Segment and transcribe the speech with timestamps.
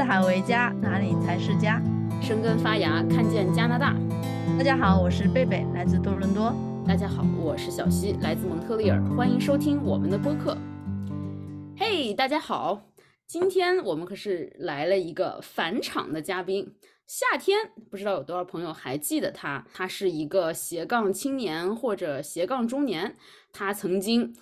[0.00, 1.78] 四海为家，哪里才是家？
[2.22, 3.94] 生根发芽，看见加拿大。
[4.56, 6.54] 大家好，我是贝贝，来自多伦多。
[6.86, 8.98] 大家好，我是小溪，来自蒙特利尔。
[9.14, 10.56] 欢迎收听我们的播客。
[11.76, 12.80] 嘿，大家好，
[13.26, 16.72] 今天我们可是来了一个返场的嘉宾。
[17.06, 17.58] 夏天，
[17.90, 19.66] 不知道有多少朋友还记得他？
[19.74, 23.16] 他是一个斜杠青年或者斜杠中年。
[23.52, 24.34] 他曾经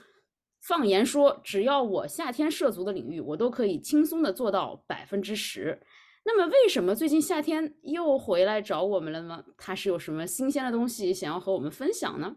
[0.60, 5.80] 放言说，只要我夏天涉足的领域，我都可以轻松的做到百分之十。
[6.24, 9.44] 那么，为什么最近夏天又回来找我们了呢？
[9.56, 12.36] 他是有什么新鲜的东西想要和我们分享呢？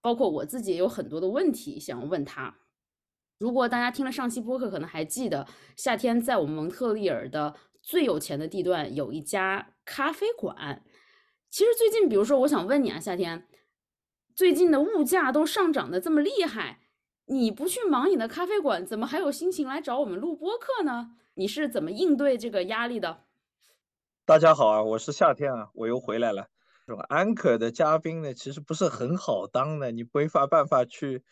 [0.00, 2.56] 包括我自己也有很多的问题想要问他。
[3.38, 7.54] 如果大家听了上期播客，可能还记得夏天在我们蒙特利尔的。
[7.82, 10.84] 最有钱的地段有一家咖啡馆。
[11.48, 13.48] 其实最近，比如说，我想问你啊，夏天，
[14.36, 16.80] 最近的物价都上涨的这么厉害，
[17.30, 21.12] 你不去忙你的咖啡馆，怎么还有心情来找我们录播客呢？
[21.34, 23.22] 你是怎么应对这个压力的？
[24.24, 26.48] 大家好啊，我是夏天啊，我又回来了。
[26.88, 27.04] 是吧？
[27.08, 31.22] 安可的嘉宾呢，其实不是很好当的，你没法办法去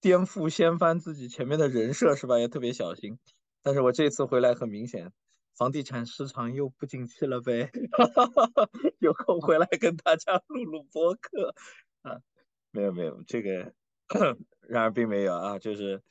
[0.00, 2.38] 颠覆、掀翻自己前面的人设，是吧？
[2.38, 3.18] 也特别小心。
[3.60, 5.10] 但是我这次回来，很明显。
[5.58, 7.72] 房地产市场又不景气了呗，
[9.00, 11.54] 有空回来跟大家录录播客
[12.02, 12.18] 啊，
[12.70, 13.72] 没有没有，这个
[14.68, 16.02] 然而并没有啊，就是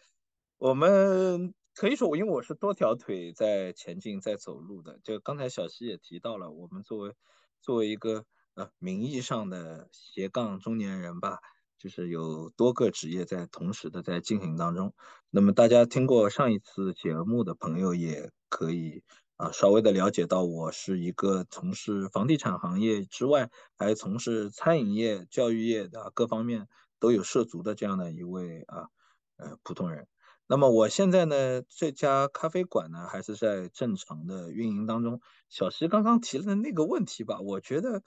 [0.57, 4.99] 我们可以说，因为我是多条腿在前进，在走路的。
[5.03, 7.13] 就刚才小西也提到了，我们作为
[7.61, 11.39] 作为一个呃名义上的斜杠中年人吧，
[11.77, 14.93] 就是有多个职业在同时的在进行当中。
[15.29, 19.03] 那么大家听过上一次节目的朋友也可以。
[19.35, 26.67] 啊，稍微的了解到，我是一个从事房地产行业之外，还从事餐饮业、教育业的各方面
[27.03, 28.87] 都有涉足的这样的一位啊，
[29.35, 30.07] 呃，普通人。
[30.47, 35.19] 那么我现在呢，这家咖啡馆呢，还是在正常的运营当中。
[35.49, 38.03] 小西刚刚提的那个问题吧，我觉得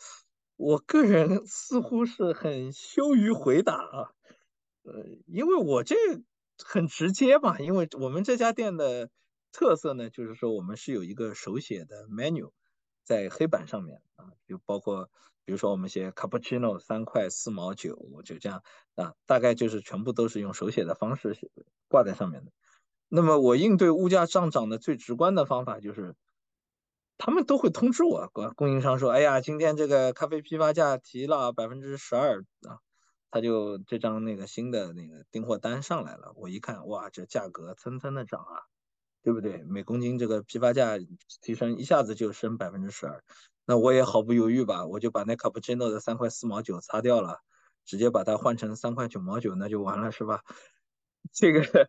[0.57, 4.13] 我个人似乎是很羞于回答啊，
[4.85, 5.95] 呃，因为我这
[6.65, 9.11] 很直接嘛，因为我们这家店的。
[9.53, 12.51] 特色呢，就是说我们是有一个手写的 menu
[13.05, 15.09] 在黑板上面啊，就包括
[15.47, 18.63] 比如说我们写 cappuccino 三块四毛九，就这样
[18.97, 21.51] 啊，大概就是全部都是用手写的方式写
[21.89, 22.53] 挂在上面的。
[23.09, 26.15] 那么我应对物价上涨的最直观的方法就是，
[27.17, 32.81] 他们都会通知我，供应商说，哎呀，今天这个咖啡批发价提了百分之十二啊，
[33.31, 38.67] 他就这张那个新的那个订货单上来了，我一看，哇，这价格蹭蹭的涨啊。
[39.23, 39.65] 对不对？
[39.65, 40.99] 每公斤这个批发价
[41.43, 43.25] 提升一下子就升百分之十二，
[43.67, 47.41] 那我也毫不犹豫吧，我就把那卡布奇诺的三块四毛九擦掉了，
[47.85, 50.43] 直接把它换成三块九毛九，那就完了，是吧？
[51.35, 51.89] 这个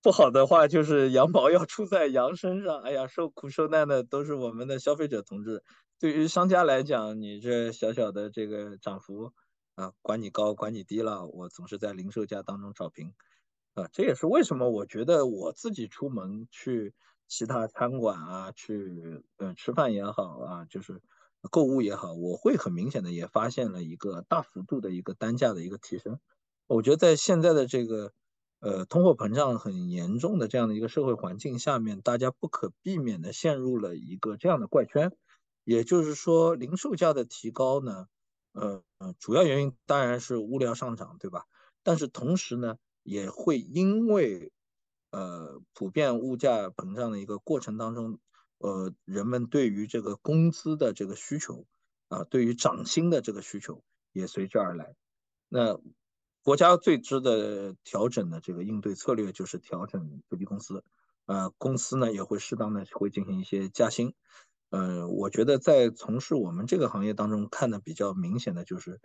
[0.00, 5.62] 不好的话就是羊毛要出在羊身上，哎呀，受苦受难的都是我们的消费者同志。
[6.00, 9.32] 对于商家来讲，你这小小的这个涨幅
[9.74, 13.12] 啊，管你高管你低了，我总是在零售价当中找平。
[13.74, 16.94] 啊，这也是为什么我觉得我自己出门去
[17.28, 21.00] 其他餐馆啊，去呃吃饭也好啊，就是
[21.50, 26.18] 购物也好，我会很明显的也发现了一个大幅度的一个单价的一个提升。
[26.66, 28.12] 我觉得在现在的这个
[28.60, 35.12] 呃通货膨胀很严重的这样的一个社会环境下面，大家不可避免的陷入了一个这样的怪圈，
[35.64, 38.06] 也就是说零售价的提高呢，
[38.52, 41.44] 呃呃，主要原因当然是物料上涨，对吧？
[41.82, 42.76] 但是同时呢。
[43.04, 44.52] 也会因为，
[45.10, 48.20] 呃，普遍物价膨胀的一个过程当中，
[48.58, 51.64] 呃，人们对于这个工资的这个需求，
[52.08, 53.82] 啊，对于涨薪的这个需求
[54.12, 54.94] 也随之而来。
[55.48, 55.80] 那
[56.42, 60.84] 国家最值得调整的这个应对策略就是调整最低工资，
[61.24, 64.14] 呃，公司呢也会适当的会进行一些加薪。
[64.68, 69.00] 呃，我觉得在从事我们这个行业当中看的比较明显的就是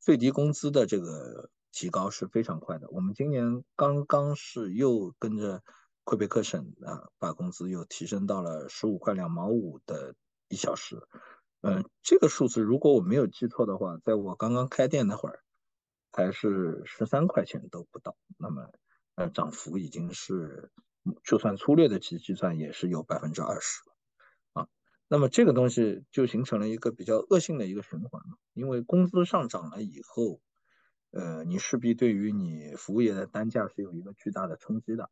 [0.00, 1.48] 最低工资的这个。
[1.72, 2.88] 提高是非常快的。
[2.90, 5.62] 我们今年刚刚是又跟着
[6.04, 10.14] 魁北克省啊，把工资又提升到了十五块两毛五的
[10.48, 10.96] 一小时。
[11.62, 15.40] 嗯，这个数字如果我没有记错的话，在我刚刚开店那会儿，
[16.12, 18.16] 还是十三块钱都不到。
[18.38, 18.70] 那么，
[19.16, 20.70] 呃，涨幅已经是
[21.24, 24.68] 就算粗略的去计算，也是有百分之二十了啊。
[25.08, 30.40] 那么这个东西就形成了一个比较恶性的一个循环嘛，因为工资上涨了以后。
[31.16, 35.08] 呃，你势必对于你服务业的单价是有一个巨大的冲击的，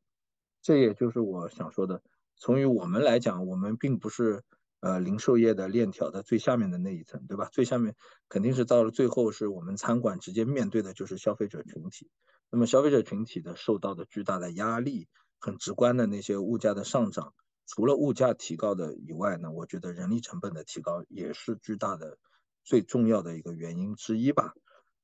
[0.60, 2.02] 这也就是我想说的。
[2.36, 4.42] 从于我们来讲，我们并不是
[4.80, 7.48] 呃零售业的链条的最下面的那一层，对吧？
[7.50, 7.96] 最下面
[8.28, 12.10] 肯定是到了最后，是我们餐馆直接面对的就是消费者群体。
[12.50, 15.08] 那么消费者群体的受到的巨大的压力，
[15.40, 17.32] 很直观的那些物价的上涨，
[17.66, 22.18] 除了物价提高的以外呢，我觉得人力成本的提高也是巨大的、
[22.62, 24.52] 最重要的一个原因之一吧。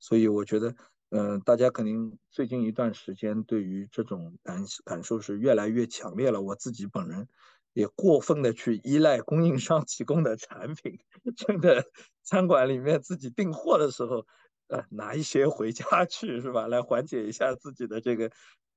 [0.01, 0.75] 所以我觉得，
[1.11, 6.43] 嗯，大家肯定最近一段时间对于这种感感受是越来越强烈了。
[6.43, 7.29] 我自己本人
[7.75, 10.99] 也过分的去依赖供应商提供的产品，
[11.37, 11.85] 真的
[12.25, 14.27] 餐馆里面自己订货的时候，
[14.69, 18.31] 呃，拿一些回家去是吧，来缓解一下自己的这个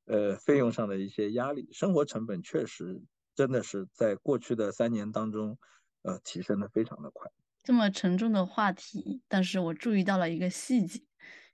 [0.06, 1.70] 呃费用上的一些压力。
[1.72, 3.02] 生活成本确实。
[3.36, 5.58] 真的是在过去的三年当中，
[6.04, 7.32] 呃，提升的非常的快。
[7.64, 11.00] 这么沉重的话题，但是我注意到了一个细节，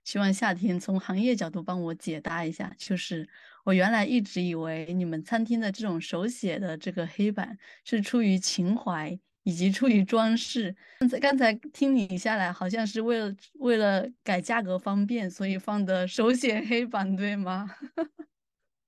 [0.04, 2.74] 希望夏天从行业角度帮我解答一下。
[2.76, 3.28] 就是
[3.64, 10.74] 我原来一直以为你们餐厅的这种手写的这个黑板是出于情怀以及出于装饰。
[10.98, 17.70] 刚才刚才听你下来，好像是为了为了改价格方便，所以放的手写黑板，对吗？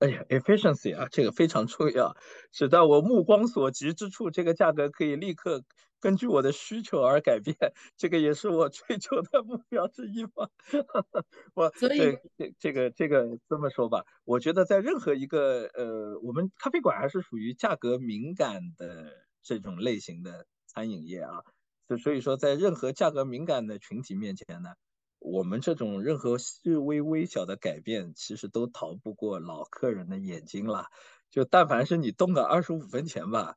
[0.01, 2.17] 哎呀，efficiency 啊，这个非常重要，
[2.51, 5.63] 使到我目光所及之处，这个价格可以立刻
[6.03, 7.57] 根据我的需求而改变，
[7.97, 10.51] 这个也是我追求的目标之一嘛。
[11.55, 19.13] 我所以这这个这个这么说吧，我觉得在任何一个呃，我们咖啡馆还是属于价格敏感的
[19.43, 21.45] 这种类型的餐饮业啊，
[21.89, 24.71] 就所以说在任何价格敏感的群体面前呢。
[25.25, 30.87] 我们这种任何细微微小的改变，其实都逃不过老客人的眼睛了。
[31.31, 33.55] 就但凡是你动个二十五分钱吧，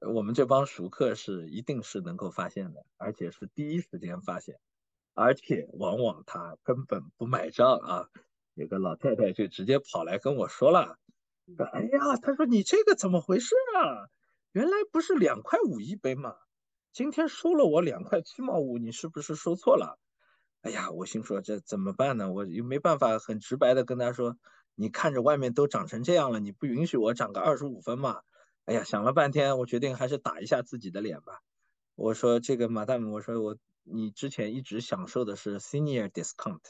[0.00, 4.58] 我们这帮熟客是一定是能够发现的，而且是第一时间发现，
[5.14, 8.08] 而且往往他根本不买账啊。
[8.54, 10.98] 有个老太太就直接跑来跟我说了
[11.72, 14.08] ：“哎呀，她说你这个怎么回事啊？
[14.52, 16.34] 原来不是两块五一杯吗？
[16.92, 19.98] 今天收了我两块七毛五，你是不是收错了？”
[20.62, 22.32] 哎呀，我心说这怎么办呢？
[22.32, 24.36] 我又没办法很直白的跟他说，
[24.74, 28.22] 你看着外面都涨成这样了，你不允许我涨个二十五分嘛？
[28.66, 31.40] 哎呀，想了半天，我决定还是打一下自己的脸吧。
[31.96, 36.60] 我说这个马大姆，我说我你之前一直享受的是 senior discount，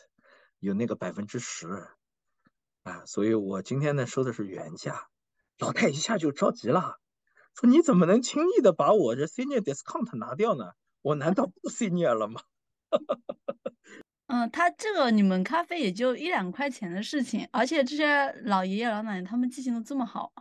[0.59, 1.69] 有那个百分之十
[2.83, 5.09] 啊，所以我今天呢收的是原价。
[5.59, 6.99] 老太一下就着急了，
[7.55, 10.73] 说你怎么能轻易的把我这 senior discount 拿掉呢？
[11.03, 12.41] 我难道不 senior 了吗？
[14.29, 20.33] 嗯，他这个你们咖啡也就一两块钱的事情，而且这些老爷爷老奶奶他们记性都这么好。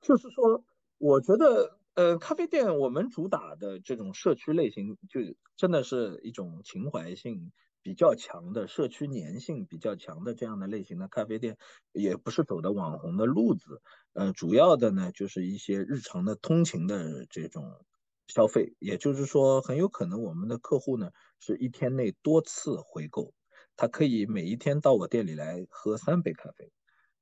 [0.00, 0.64] 就是说，
[0.98, 5.20] 我觉得，呃，咖啡店我们主打的这种社区类型，就
[5.56, 7.52] 真的是一种情怀性
[7.82, 11.56] 比较强的、社区粘性比较强的这样的类型的咖啡店，
[11.92, 13.82] 也不是走的网红的路子。
[14.12, 17.84] 呃，主要的呢，就是一些日常的通勤的这种。
[18.32, 21.10] 消费，也就是说，很有可能我们的客户呢
[21.40, 23.34] 是一天内多次回购，
[23.74, 26.70] 他可以每一天到我店里来喝三杯咖啡，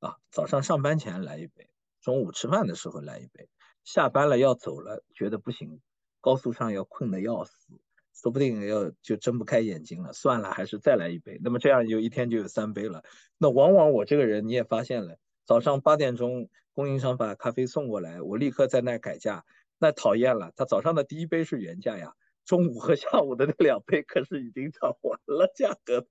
[0.00, 3.48] 啊，早上上班前来一杯，中午吃饭的时候来一杯，
[3.84, 5.80] 下班了要走了觉得不行，
[6.20, 7.52] 高速上要困得要死，
[8.14, 11.40] 说不定要就睁不开眼睛了，算了，还是再来一杯。
[11.42, 13.02] 那么这样就一天就有三杯了。
[13.38, 19.44] 那往往我这个人你也发现了，早上八点钟供应商把咖啡送过来，我立刻在那改价。
[19.80, 22.12] 那讨厌了，他早上的第一杯是原价呀，
[22.44, 26.04] 中午和下午的那两杯可是已经涨完了价格，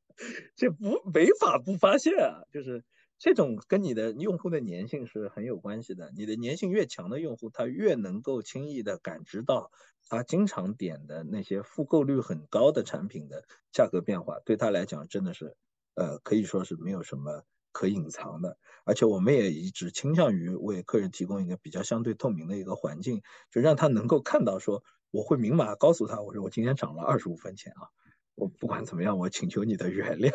[0.55, 2.85] 这不没法不发现啊，就是
[3.19, 9.71] 这种跟你的用户的粘性是很有关系的，你的粘性越强的用户，他越能够轻易的感知到
[10.07, 15.55] 他经常点的那些复购率很高的产品的价格变化，对他来讲真的是，
[15.95, 17.43] 呃，可以说是没有什么。
[17.73, 27.85] 可隐藏的，而且我们也一直倾向于为客人提供一个比较相对透明的一个环境，就让他能够看到，说我会明码告诉他，我说我今天涨了二十五分钱啊，
[28.33, 30.31] 我不管怎么样，我请求你的原谅，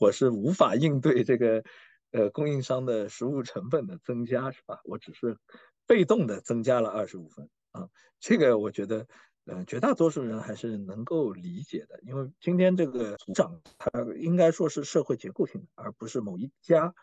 [0.00, 1.64] 我是无法应对这个
[2.12, 4.80] 呃供应商的食物成本的增加，是吧？
[4.84, 5.36] 我只是
[5.86, 7.88] 被动的增加了二十五分啊，
[8.20, 9.06] 这个我觉得。
[9.44, 16.94] 嗯，绝大多数人还是能够理解的，因为今天这个组长，他应该说是社会结构性的，而不是某一家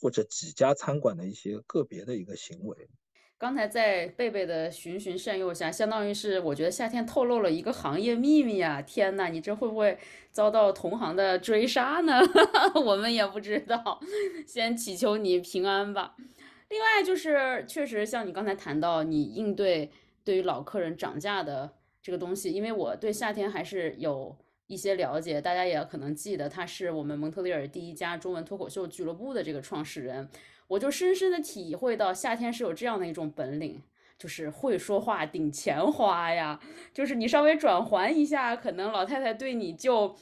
[0.00, 2.90] 或者几家餐馆的一些个别的一个行为。
[3.36, 8.80] 刚才在贝贝的循循善诱下，相当于是我觉得夏天透露了一个行业秘密啊！
[8.80, 9.98] 天呐，你这会不会
[10.30, 12.20] 遭到同行的追杀呢？
[12.84, 14.00] 我们也不知道，
[14.46, 16.16] 先祈求你平安吧。
[16.70, 19.90] 另外就是，确实像你刚才谈到，你应对
[20.24, 21.74] 对于老客人涨价的。
[22.02, 24.36] 这个东西，因为我对夏天还是有
[24.66, 30.28] 一些了解，大家也可能记得，他是我们蒙特利尔第一家中文脱口秀俱乐部的这个创始人，
[30.68, 33.82] 我就深深的体会到夏天是有这样的一种本领，
[34.18, 36.58] 就是会说话顶钱花呀，
[36.92, 40.16] 就是你稍微转还一下，可能老太太对你就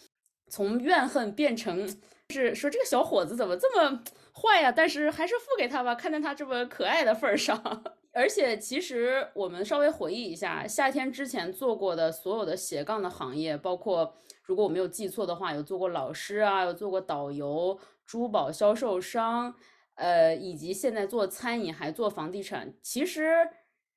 [0.49, 1.89] 从怨恨变成，
[2.31, 4.03] 是说这个小伙子怎么这么
[4.35, 4.73] 坏呀？
[4.73, 7.85] 但是还是付给他吧，看在他这么可爱的份儿上。
[8.15, 19.55] 而且其实我们稍微回忆一下，夏天之前做过的所有的斜杠的行业，包括如果我没有记错的话，有做过老师啊，有做过导游、珠宝销售商，
[19.95, 22.75] 呃，以及现在做餐饮，还做房地产。
[22.83, 23.49] 其实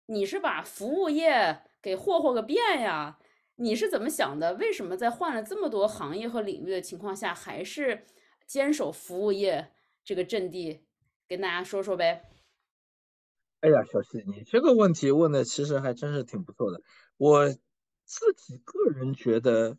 [0.08, 3.20] 你是把服务业给霍霍个遍呀？
[3.58, 4.56] 你是怎么想的？
[4.56, 8.06] 为什么在换了这么多行业和领域的情况下，还是
[8.46, 9.72] 坚守服务业
[10.04, 10.86] 这个阵地？
[11.28, 12.30] 跟大家说说呗。
[13.62, 16.82] 哎呀，小西，你这个问题问的其实还真是挺不错的。
[17.18, 17.50] 我
[18.04, 19.78] 自己个人觉得，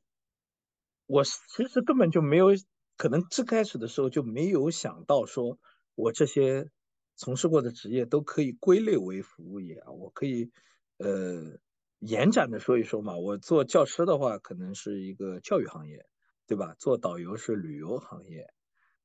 [1.07, 2.49] 我其实根本就没有，
[2.97, 5.59] 可能最开始的时候就没有想到说，
[5.97, 6.71] 我这些
[7.17, 9.91] 从事过的职业都可以归类为服务业啊。
[9.91, 10.53] 我可以
[10.99, 11.59] 呃
[11.99, 13.17] 延展的说一说嘛。
[13.17, 16.07] 我做教师的话，可能是一个教育行业，
[16.47, 16.77] 对吧？
[16.79, 18.47] 做导游是旅游行业，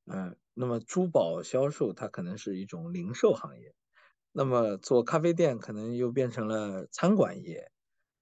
[0.06, 3.74] 嗯，那么珠宝销售它可能是一种零售行业。
[4.34, 7.70] 那么做咖啡店可能又变成了餐馆业，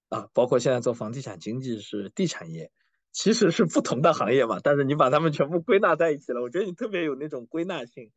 [0.09, 2.73] 啊，包括现在做房地产经纪是地产业，
[3.13, 4.59] 其实是不同的行业嘛。
[4.61, 8.11] 但是你把它们全部归纳在一起了，我觉得你特别有那种归纳性，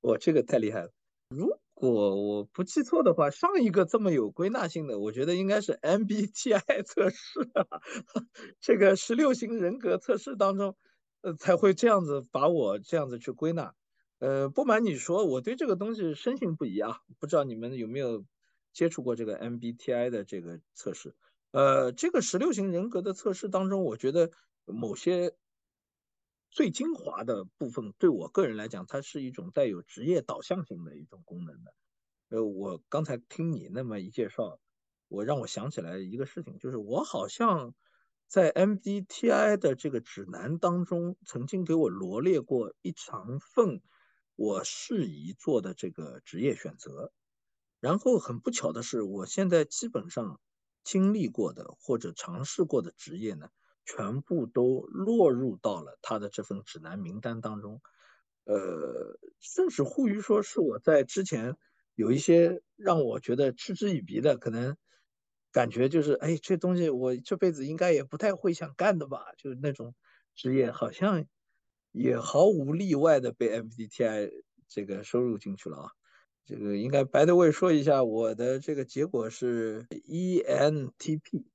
[0.00, 0.90] 我，这个太厉害了。
[1.28, 7.80] 如果我不记错的话，上一个这么有归纳性的，我觉得应该是 MBTI 测试啊，
[8.60, 10.76] 这个十六型人格测试当中，
[11.22, 13.74] 呃，才会这样子把我这样子去归纳。
[14.18, 16.98] 呃，不瞒你说，我对这个东西深信不疑啊。
[17.18, 18.24] 不知道你们有没有
[18.72, 21.14] 接触过这个 MBTI 的这个测试？
[21.52, 24.30] 呃，这个十六型人格的测试当中，我觉得
[24.66, 25.32] 某些
[26.50, 31.74] 最精华的部分，对我个人来讲，它是一种带有职业导向性的一种功能的。
[32.28, 34.58] 呃，我刚才听你那么一介绍，
[35.08, 37.74] 我让我想起来一个事情，就是我好像
[38.26, 43.80] 在 MBTI 的这个指南当中，曾经给我罗列过一长份。
[44.36, 47.12] 我适宜做的这个职业选择，
[47.78, 50.40] 然后很不巧的是，我现在基本上
[50.82, 53.50] 经历过的或者尝试过的职业呢，
[53.84, 57.80] 全部都落入到了他的这份指南名单当中。
[58.44, 61.56] 呃，甚至乎于说是我在之前
[61.94, 64.76] 有一些让我觉得嗤之以鼻的，可能
[65.52, 69.94] 感觉就是，哎，这东西我这辈子应该也不太会想干的吧，就是那种
[70.34, 71.26] 职业，好像。
[71.92, 74.30] 也毫无例外的被 MBTI
[74.68, 75.90] 这个收入进去了啊，
[76.46, 81.46] 这个应该白的位说一下，我的这个结果是 ENTP，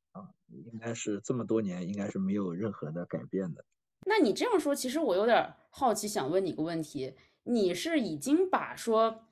[0.49, 3.65] 应该是这么多年应该是没有任何的改变的。
[4.05, 9.25] 那你这样说，其实我有点好奇，想问你个问题：你是已经把说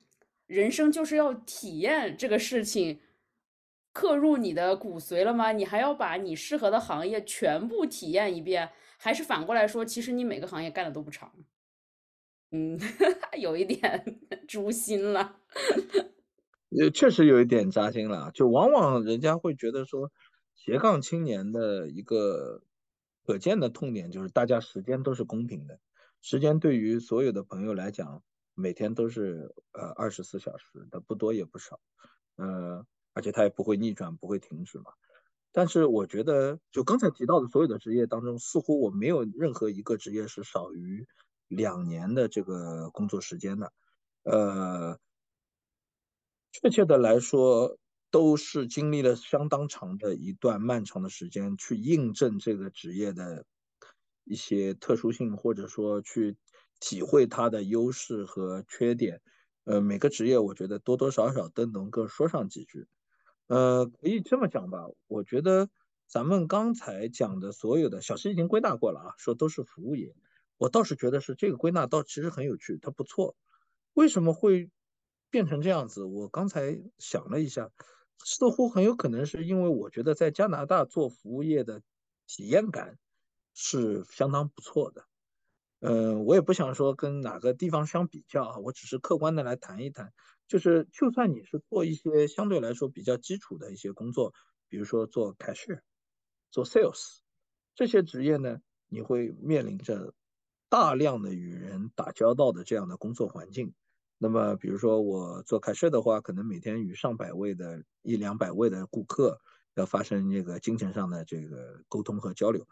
[0.46, 3.00] 人生就是要体验这个事情
[3.92, 5.52] 刻入你的骨髓了吗？
[5.52, 8.70] 你还要把你适合的行业全部体验一遍？
[8.98, 11.30] 还是反过来说，其实你每个行业干的都不长，
[12.50, 12.78] 嗯，
[13.38, 14.18] 有一点
[14.48, 15.36] 诛心了，
[16.70, 18.30] 也确实有一点扎心了。
[18.32, 20.10] 就往往人家会觉得说，
[20.54, 22.62] 斜杠青年的一个
[23.26, 25.80] 可见的痛点就是，大家时间都是公平的，
[26.22, 28.22] 时间对于所有的朋友来讲，
[28.54, 31.80] 每天都是呃二十四小时的，不多也不少，
[32.36, 34.92] 呃，而且它也不会逆转，不会停止嘛。
[35.52, 41.06] 但是我觉得，就刚才提到的所有的职业当中，似乎我没有任何一个职业是少于
[41.48, 43.72] 两年的这个工作时间的。
[44.24, 44.98] 呃，
[46.50, 47.78] 确切的来说，
[48.14, 53.44] 都是经历了相当长的一段漫长的时间去印证这个职业的
[54.22, 56.36] 一些特殊性，或者说去
[56.78, 59.20] 体会它的优势和缺点。
[59.64, 62.86] 呃，每个职业我觉得多多少少都能够说上几句。
[63.48, 65.68] 呃，可以这么讲吧，我觉得
[66.06, 70.14] 咱们刚才讲的所有的小溪已经归纳过了啊，说都是服务业。
[70.56, 73.34] 我倒是觉得是这个归纳倒其实很有趣，它不错。
[73.92, 74.70] 为什么会
[75.30, 76.04] 变成这样子？
[76.04, 77.70] 我刚才想了一下，
[78.24, 81.82] 似乎很有可能是因为我觉得在加拿大做服务业的
[82.26, 82.98] 体验感
[83.54, 85.04] 是相当不错的。
[85.80, 90.12] 嗯，我也不想说跟哪个地方相比较啊，我只是客观的来谈一谈。
[90.46, 94.32] 就是，就算你是做一些相对来说比较基础的一些工作，
[94.68, 95.80] 比如说做 cashier、
[96.50, 97.18] 做 sales
[97.74, 100.14] 这些职业呢，你会面临着
[100.68, 103.74] 大量的与人打交道的这样的工作环境。
[104.24, 109.38] 那么，比如说我做 cashier 的话，可能每天与上百位的一两百位的顾客
[109.74, 112.66] 要发生这个精神上的这个沟通和交流。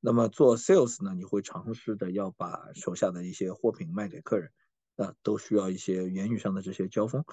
[0.00, 4.50] 那么做 sales 呢，你会尝试的要把手下的一些货品卖给客人。
[4.96, 7.24] 啊，都需要一些言语上的这些交锋。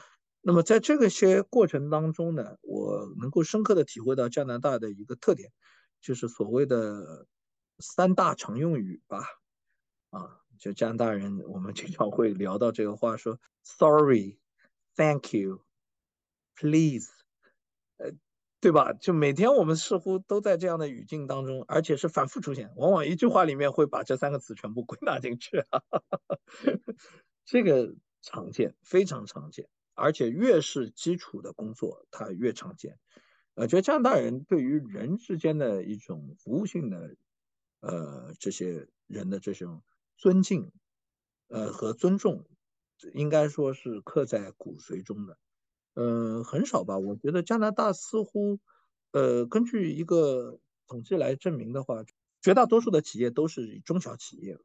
[0.41, 5.51] 那么在这个些过程当中呢，我能够深刻的体会到加拿大的一个特点，
[5.99, 7.25] 就是所谓的
[7.79, 9.25] 三大常用语吧。
[10.11, 15.65] 啊，就加拿大人，我们经常会聊到这个话，说 sorry，thank you
[16.55, 17.09] please，
[17.97, 18.11] 呃，
[18.61, 18.93] 对吧？
[18.93, 25.61] 就每天我们似乎都在这样的语境当中，而且是反复出现，往往一句话里面会把这三个词全部归纳进去，
[27.43, 32.97] 这个常见，非常常见，而且越是基础的工作，它越常见。
[33.55, 37.15] 呃，觉得加拿大人对于人之间的一种服务性的，
[37.79, 39.81] 呃，这些人的这种
[40.17, 40.71] 尊敬，
[41.47, 42.45] 呃和尊重，
[43.13, 45.37] 应该说是刻在骨髓中的。
[45.95, 46.97] 嗯，很少吧？
[46.97, 48.59] 我觉得加拿大似乎，
[49.11, 52.03] 呃，根据一个统计来证明的话，
[52.41, 54.57] 绝大多数的企业都是以中小企业，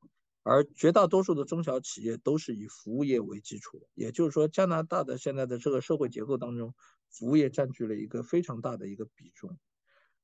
[0.43, 3.89] 而绝大多数的中小企业都是以服务业为基础。
[3.95, 6.75] 也就是说，加拿大的现在的这个社会结构当中，
[7.09, 9.57] 服务业占据了一个非常大的一个比重。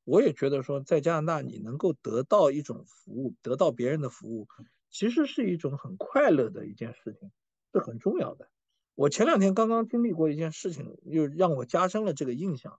[0.05, 4.49] 我也觉得说，在加拿大你能够得到一种服务，得到别人的服务，
[4.91, 7.31] 其实是一种很快乐的一件事情，
[7.77, 8.49] 是很重要的。
[8.95, 12.79] 我前两天刚刚经历过一件事情，又让我加深了这个印象。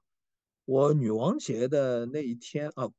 [0.65, 2.89] 我女王节的那一天啊，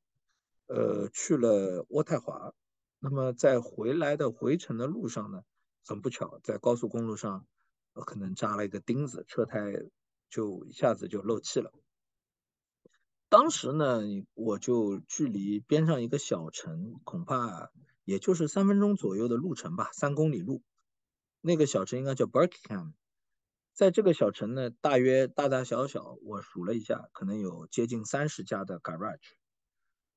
[0.68, 2.54] 呃，去了渥太华。
[3.00, 5.42] 那么在回来的回程的路上呢，
[5.84, 7.44] 很不巧，在高速公路上，
[7.92, 9.72] 可能扎了一个钉子，车胎
[10.30, 11.72] 就一下子就漏气了。
[13.28, 14.00] 当时呢，
[14.34, 17.70] 我就距离边上一个小城，恐怕
[18.04, 20.62] 也就是三分钟左右的路程吧，三公里路。
[21.40, 22.92] 那个小城应该叫 Burkham。
[23.72, 29.34] 在这个小城呢，大约大大小小，我数了一下，可能有接近三十家的 garage。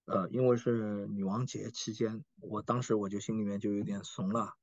[0.05, 4.55] 呃，因为是女王节期间，我当时我就心里面就有点怂了。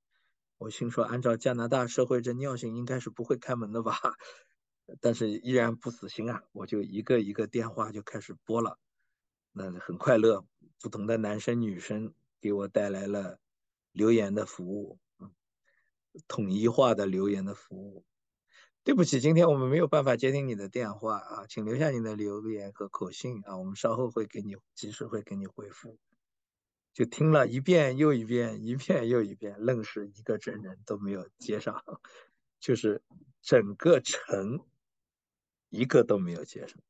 [0.58, 3.96] 我心说，按照加拿大社会这尿性，应该是不会开门的吧？
[5.00, 8.78] 但是依然不死心啊，我就一个一个电话就开始拨了。
[9.52, 10.44] 那很快乐，
[10.80, 13.38] 不同的男生女生给我带来了
[13.92, 14.98] 留言的服务，
[16.26, 18.04] 统一化的留言的服务。
[18.84, 25.98] 对不起，今天我们没有办法接听你的电话啊，请留下你的留言和口信啊，我们稍后会给你及时会给你回复。
[26.94, 31.84] 就听了一遍又一遍，一遍又一遍，愣是一个真人都没有接上，
[32.60, 33.02] 就是
[33.42, 34.66] 整个城
[35.68, 36.80] 一个都没有接上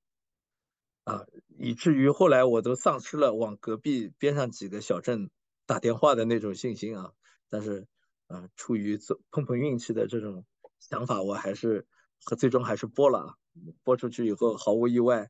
[1.02, 5.30] 啊，以至于后来我都丧失了往隔壁边上几个小镇
[5.66, 7.12] 打电话的那种信心啊。
[7.50, 7.88] 但是
[8.28, 8.98] 啊，出于
[9.30, 10.46] 碰碰运气的这种。
[10.80, 11.88] 想法我还是
[12.24, 13.34] 和最终还是播了，
[13.82, 15.28] 播出去以后毫无意外，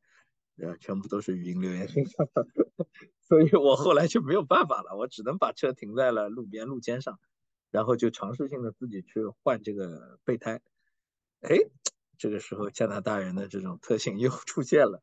[0.59, 1.89] 呃，全部都是语音留言，
[3.27, 7.19] 所以我后来就没有办法了，我只能把车停在了路边路肩上，
[7.71, 10.61] 然后就尝试性的自己去换这个备胎。
[11.41, 11.57] 哎，
[12.19, 15.03] 这个时候加拿大人的这种特性又出现了，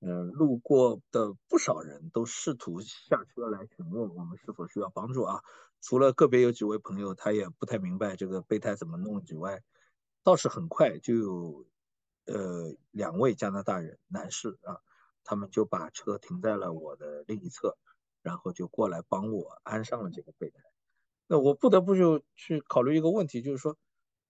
[0.00, 5.40] 嗯，路过的不少人都试图下车来询问我们是否需要帮助啊，
[5.86, 9.62] 除了个别有几位朋友他也不太明白这个备胎怎么弄以外。
[10.22, 11.66] 倒是很快就有，
[12.24, 14.80] 呃，两位加拿大人男士啊，
[15.22, 17.76] 他们就把车停在了我的另一侧，
[18.22, 20.62] 然后就过来帮我安上了这个备胎。
[21.26, 23.76] 那我不得不就去考虑一个问题，就是说，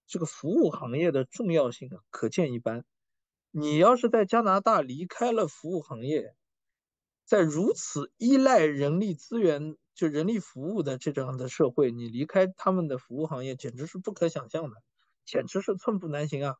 [0.08, 2.84] 这个服务行业的重要性啊，可见一斑。
[3.52, 6.34] 你要是在加拿大离开了服务行业，
[7.24, 14.76] 在如此依赖人力资源就人力服务的这样的社会，你离开他们的服务行业，简直是不可想象的。
[15.24, 16.56] 简直是寸步难行啊！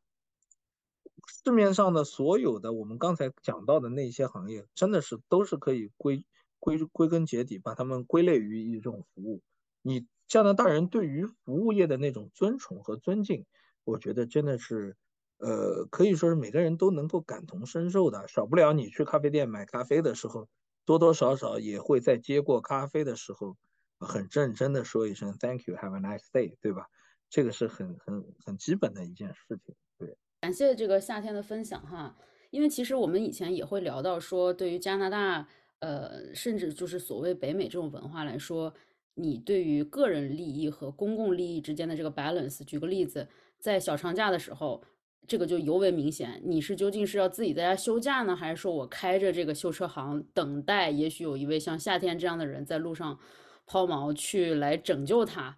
[1.27, 6.25] 市面上的所有的我们刚才讲到的那些行业，真的是都是可以归
[6.59, 9.43] 归归根结底把它们归类于一种服务。
[9.83, 13.45] 你加拿大人对于服务业的那种尊崇和尊敬，
[13.83, 14.97] 我觉得真的是，
[15.37, 18.27] 呃，可以说是每个人都能够感同身受的。
[18.27, 20.47] 少不了你去咖啡店买咖啡的时候，
[20.85, 23.57] 多多少少也会在接过咖啡的时候，
[23.99, 26.87] 很认真的说一声 “Thank you, have a nice day”，对吧？
[27.29, 30.15] 这个是很很很基本的一件事情，对。
[30.41, 32.15] 感谢这个夏天的分享哈，
[32.51, 35.47] 因为其实我们以前也会聊到说，对于加拿大，
[35.79, 38.73] 呃，甚至就是所谓北美这种文化来说，
[39.15, 43.27] 你对于个人利益和公共利益之间的这个 balance，举个例子，
[43.59, 44.83] 在小长假的时候，
[45.27, 46.41] 这个就尤为明显。
[46.43, 53.19] 你是究竟是要自己在家休假呢，还是说我开着这个修车行等待，也许有一位像夏天这样的人在路上
[53.65, 55.57] 抛锚去来拯救他？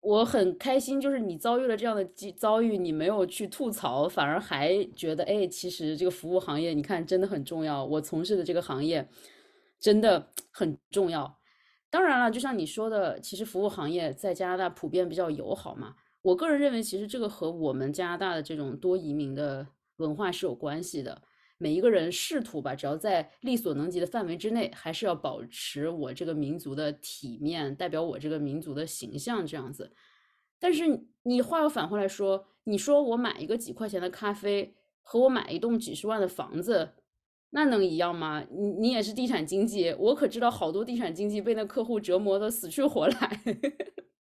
[0.00, 2.02] 我很开心，就是你遭遇了这样的
[2.34, 7.84] 遭遇，你没有去吐槽，反而还觉得，哎，其实这个服务行业，你看真的很重要。
[7.84, 9.06] 我从事的这个行业
[9.78, 11.38] 真的 很重要。
[11.90, 15.96] 当然了，就像你说的，其实服务行业在加拿大普遍比较友好嘛。
[16.22, 21.22] 我个人认为，其实这个和我们加拿大的这种多移民的文化是有关系的。
[21.56, 29.92] 每一个人试图吧，只要在力所能及的范围之内，还是要保持我这个民族的体面，代表我这个民族的形象这样子。
[30.58, 36.92] 但是你话又反过来说，你说我买一个几块钱的咖啡，和我买一栋几十万的房子，
[37.50, 38.44] 那能一样吗？
[38.50, 43.42] 你你也是地产经济，我可知道好多地产经济被那客户折磨的死去活来。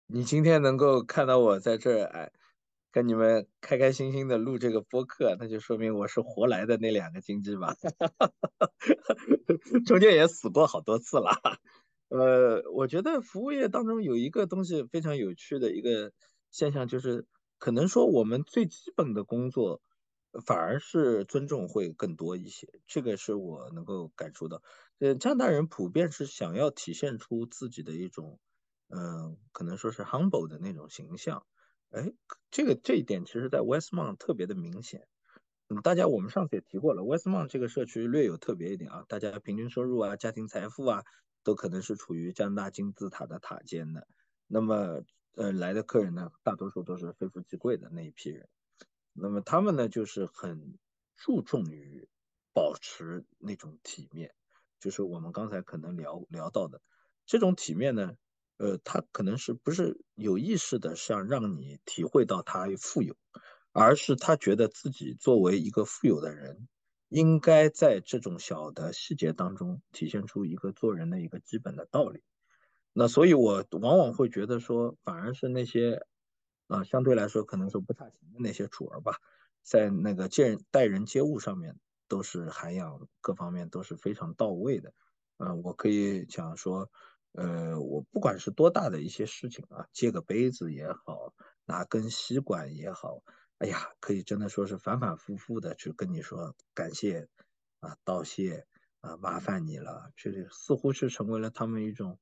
[0.10, 2.32] 你今天能够看到我在这儿，哎，
[2.94, 7.76] 跟你们开开心心的录这个播客，那就说明我是活来的那两个经纪吧。
[9.86, 11.32] 中间也死过好多次了。
[12.08, 16.14] 呃，我觉得服务业当中有一个东西非常有趣的一个
[16.52, 17.26] 现象，就是
[17.58, 19.82] 可能说我们最基本的工作，
[20.46, 22.66] 反而是尊重会更多一些。
[22.88, 24.62] 这个是我能够感受到。
[25.00, 28.40] 呃，加拿大人普遍是想要体现出自己的一种，
[28.90, 31.46] 嗯，可能说是 humble 的那种形象。
[31.92, 32.12] 哎，
[32.52, 35.08] 这个这一点其实在 Westmont 特别的明显。
[35.70, 41.04] 嗯，大家我们上次也提过了，Westmont 这个社区略有特别一点啊，大家平均收入啊、家庭财富啊。
[41.44, 44.06] 都可能是处于加拿大金字塔的塔尖的，
[44.48, 45.02] 那么
[45.38, 48.50] 呃来的客人呢，大多数都是非富即贵的那一批人，
[49.14, 50.78] 那么他们呢就是很
[51.16, 52.10] 注重于
[52.54, 54.36] 保持那种体面，
[54.78, 56.82] 就是我们刚才可能聊聊到的
[57.26, 58.16] 这种体面呢，
[58.58, 63.16] 呃，他可能是不是有意识的想让你体会到他富有，
[63.72, 66.68] 而是他觉得自己作为一个富有的人。
[67.10, 72.22] 应该在这种小的细节当中体现出一个做人的一个基本的道理。
[72.92, 76.06] 那所以，我往往会觉得说，反而是那些
[76.68, 79.14] 啊，相对来说可能说不差钱的那些主儿吧，
[79.64, 84.94] 在那个见待人接物上面都是涵养各方面都是非常到位的。
[85.38, 86.90] 嗯，我可以讲说，
[87.38, 91.34] 呃，我不管是多大的一些事情啊，接个杯子也好，
[91.66, 93.22] 拿根吸管也好。
[93.60, 97.28] 哎呀，可以真的说是反反复复的去跟你说感谢
[97.80, 98.66] 啊，道谢
[99.02, 102.18] 啊，麻烦你了，这似乎是成为了他们一种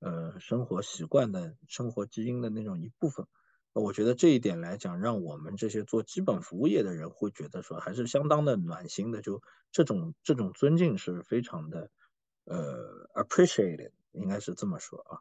[0.00, 3.26] 呃生活习惯的生活基因的那种一部分。
[3.72, 9.22] 我觉得这一点来讲，让我们这些做基本服务业的人会觉得说还是相当的暖心的。
[9.22, 9.40] 就
[9.72, 11.90] 这种这种尊敬是非常的
[12.44, 15.18] 呃 appreciated，应该是这么说啊。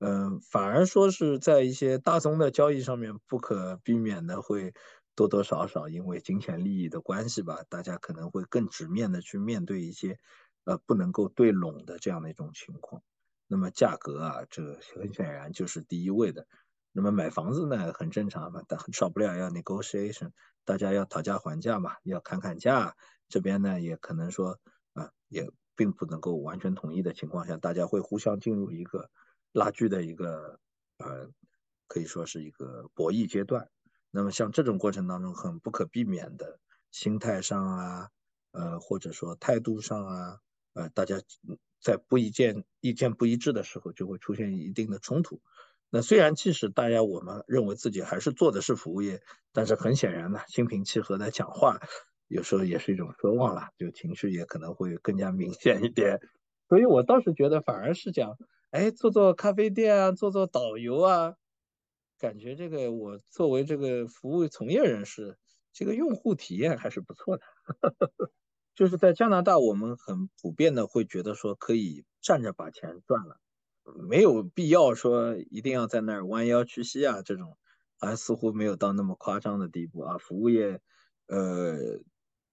[0.00, 4.72] 嗯，反而说是在一些大宗的交易上面不可避免的会。
[5.14, 10.16] 多多少少因为金钱利益的关系吧，大家可能会更直面的去面对一些，
[10.62, 13.02] 呃，不能够对拢的这样的一种情况。
[13.48, 16.46] 那么价格啊，这很显然就是第一位的。
[16.92, 20.30] 那么买房子呢，很正常嘛，但少不了要 negotiation，
[20.64, 22.94] 大家要讨价还价嘛，要砍砍价。
[23.28, 24.60] 这边呢，也可能说
[24.92, 29.08] 啊，也并不能够完全统一的情况下，大家会互相进入一个
[29.52, 30.58] 拉锯的一个，
[30.98, 31.30] 呃，
[31.86, 33.70] 可以说是一个博弈阶段。
[34.10, 36.58] 那么像这种过程当中，很不可避免的
[36.90, 38.08] 心态上啊，
[38.50, 40.38] 呃，或者说态度上啊，
[40.74, 41.20] 呃，大家
[41.80, 45.40] 在不一见意见不一致的时候，就会出现一定的冲突。
[45.90, 51.78] 那虽然即使大家我们认为自己还是做的是服务业，但是很显然呢，心平气和的讲话，
[52.28, 56.18] 有时候也是一种奢望了，就情绪也可能会更加明显一点。
[56.68, 58.36] 所以我倒是觉得，反而是讲，
[58.70, 61.34] 哎，做做咖啡店啊，做做导游啊。
[62.18, 65.38] 感觉这个我作为这个服务从业人士，
[65.72, 67.42] 这个用户体验还是不错的。
[68.74, 73.38] 就是在加拿大，我们很普遍的会觉得说可以站着把钱赚了，
[74.08, 77.56] 没有必要说一定要在那儿弯腰屈膝啊这种，
[77.98, 80.18] 啊似乎没有到那么夸张的地步啊。
[80.18, 80.80] 服务业，
[81.26, 82.00] 呃，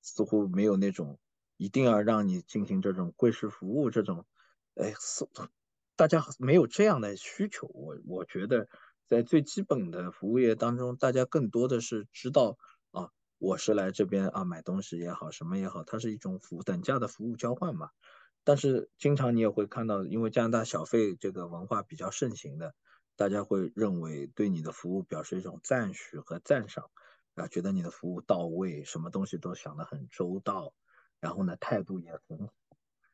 [0.06, 1.20] 似乎没有那种
[1.58, 4.26] 一定要让你进行这种贵式服务这种，
[4.76, 5.28] 哎，是
[5.96, 7.68] 大家没有这样的需求。
[7.74, 8.70] 我我觉得。
[9.08, 12.58] 在最基本的服务业当中，大家更多的是知道
[12.90, 17.92] 啊，我是来这边啊买东西也好，什么也好，它是一种服务等价的服务交换嘛。
[18.44, 22.74] 但是经常你也会看到，因为加拿大小费这个文化比较盛行的，
[23.16, 26.90] 大家会认为对你的服务表示一种赞许和赞赏
[27.36, 30.74] 啊，觉得你的服务到位，什么东西都想得很周到，
[31.20, 32.54] 然后呢态度也很好，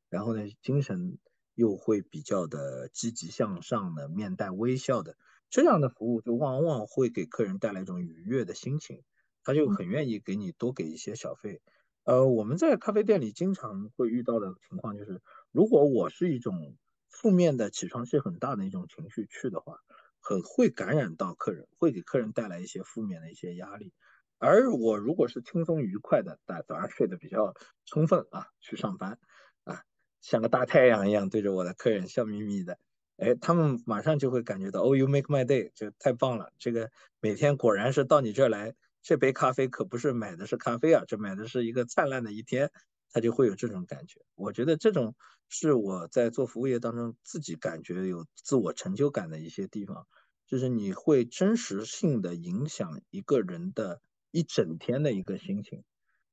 [0.09, 1.17] 然后呢精神
[1.55, 5.17] 又会比较的积极向上的，面带微笑的。
[5.49, 9.03] 这样的服务就往往会给客人带来一种愉悦的心情，
[9.43, 11.61] 他就很愿意给你多给一些小费。
[12.03, 16.77] 呃，我们在咖啡店里经常会遇到的情况就是，如果我是一种
[17.09, 19.79] 负面的起床气很大的一种情绪去的话，
[20.19, 23.93] 很会感染到客人，会给客人带来一些负面的一些压力。
[24.41, 27.53] 而我如果是轻松愉快的，大早上睡得比较
[27.85, 29.19] 充分啊，去上班
[29.65, 29.83] 啊，
[30.19, 32.79] 像个大太阳一样对着我的客人笑眯眯的。
[33.17, 36.51] 哎，他们马上就会感觉到，哦，you make my day，就太棒了。
[36.57, 38.73] 这个每天果然是到你这儿来，
[39.03, 42.71] 这杯咖啡可不是买的是咖啡啊，这买的是一个灿烂的一天，
[43.11, 44.21] 他就会有这种感觉。
[44.33, 45.13] 我觉得这种
[45.49, 50.07] 是我在做服务业当中自己感觉有自我成就感的一些地方，
[50.47, 54.01] 就是你会真实性的影响一个人的
[54.31, 55.83] 一整天的一个心情。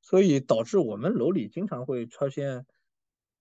[0.00, 2.64] 所以导致我们楼里经常会出现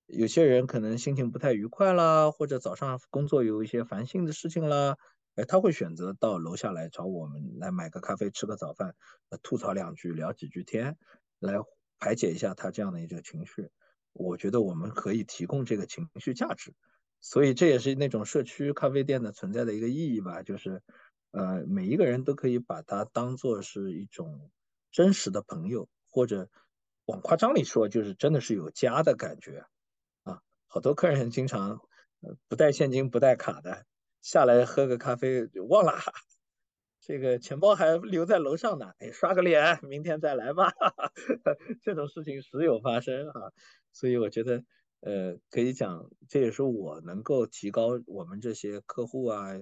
[0.06, 4.98] 有些人可能心情不太愉快啦，或者早上工作有一些烦心的事情啦，
[5.36, 8.96] 哎，他会选择到楼下来找我们来买个咖啡，吃个早饭，
[9.44, 10.98] 吐槽两句，聊几句天，
[11.40, 11.56] 来
[12.00, 13.70] 排解一下他这样的一个情绪。
[14.14, 16.74] 我觉得我们可以提供这个情绪价值，
[17.22, 20.82] 所以这也是那种社区咖啡店的存在的一个意义吧，就是
[21.32, 24.52] 呃每一个人都可以把它当做是一种
[24.92, 26.50] 真实的朋友，或者
[27.06, 29.66] 往夸张里说，就是真的是有家的感觉
[30.24, 30.42] 啊。
[30.68, 31.80] 好多客人经常，
[32.48, 33.86] 不带现金不带卡的，
[34.22, 35.94] 下来喝个咖啡就忘了，
[37.00, 40.74] 这个钱包还留在楼上呢，哎，刷个脸，明天再来吧，
[41.82, 43.52] 这种事情时有发生啊，
[43.94, 44.64] 所以我觉得，
[45.02, 49.54] 呃，可以讲，这也是我能够提高我们这些客户啊，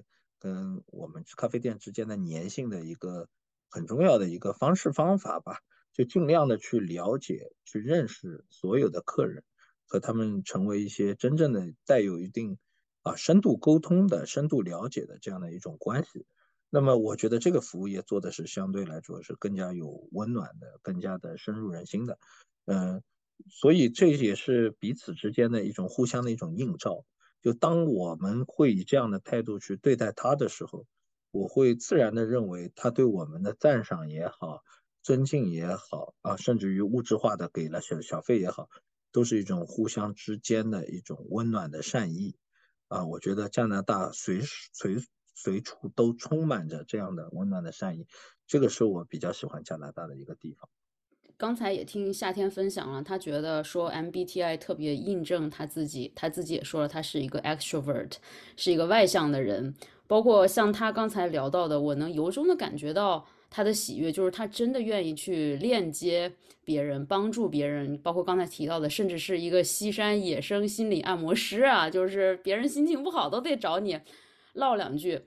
[0.46, 3.28] 跟我们咖啡店之间的粘性的一个
[3.68, 5.58] 很重要的一个方式方法吧，
[5.92, 9.42] 就尽量的去了解、去认识所有的客人。
[9.88, 12.58] 和他们成为一些真正的带有一定
[13.02, 16.26] 啊深度沟通的、深度了解的这样的一种关系。
[16.70, 22.18] 那么，我觉得这个服务业做的是相对来说是更加有温暖的、更加的深入人心的。
[22.64, 23.00] 嗯，
[23.48, 27.04] 所以这也是彼此之间的一种互相的一种映照。
[27.46, 30.84] 就当我们会以这样的态度去对待他的时候，
[31.30, 34.64] 我会自然的认为他对我们的赞赏也好、
[35.00, 38.68] 尊敬也好啊，甚至于物质化的给了小小费也好。
[39.12, 42.36] 都是一种互相之间的一种温暖的善意，
[42.88, 44.96] 啊，我觉得加拿大随时随
[45.32, 48.08] 随处都充满着这样的温暖的善意，
[48.48, 50.68] 这个是我比较喜欢加拿大的一个地方。
[51.38, 58.12] 刚才也听夏天分享了，他觉得说 MBTI 特别印证他自己，他自己也说了，他是一个 extrovert，
[58.56, 59.74] 是一个外向的人，
[60.06, 63.26] 包括像他刚才聊到的，我能由衷的感觉到。
[63.48, 66.30] 他的喜悦就是他真的愿意去链接
[66.64, 73.98] 别人，帮助别人，包括刚才提到的，甚至是一个西山野生心理按摩师啊，就是别人心情不好都得找你
[74.54, 75.22] 唠两句。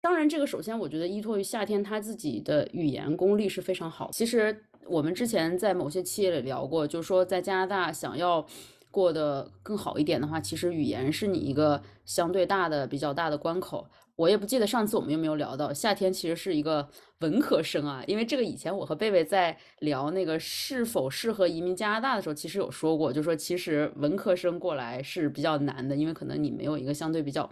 [0.00, 4.10] 当然，这个首先我觉得依托于夏天他自己的语言功力是非常好。
[4.12, 8.46] 其实我们之前在某些企业里聊过，就是说在加拿大想要
[8.90, 13.86] 过得更好一点的话，其实语言是你一个相对大的、比较大的关口。
[14.16, 16.88] 我也不记得上次我们有没有聊到，夏天其实是一个
[17.20, 27.48] 文科生啊，因为这个以前我和贝贝在聊那个是否适合移民加拿大的时候，其实有说过，就说其实文科生过来是比较难的，因为可能你没有一个相对比较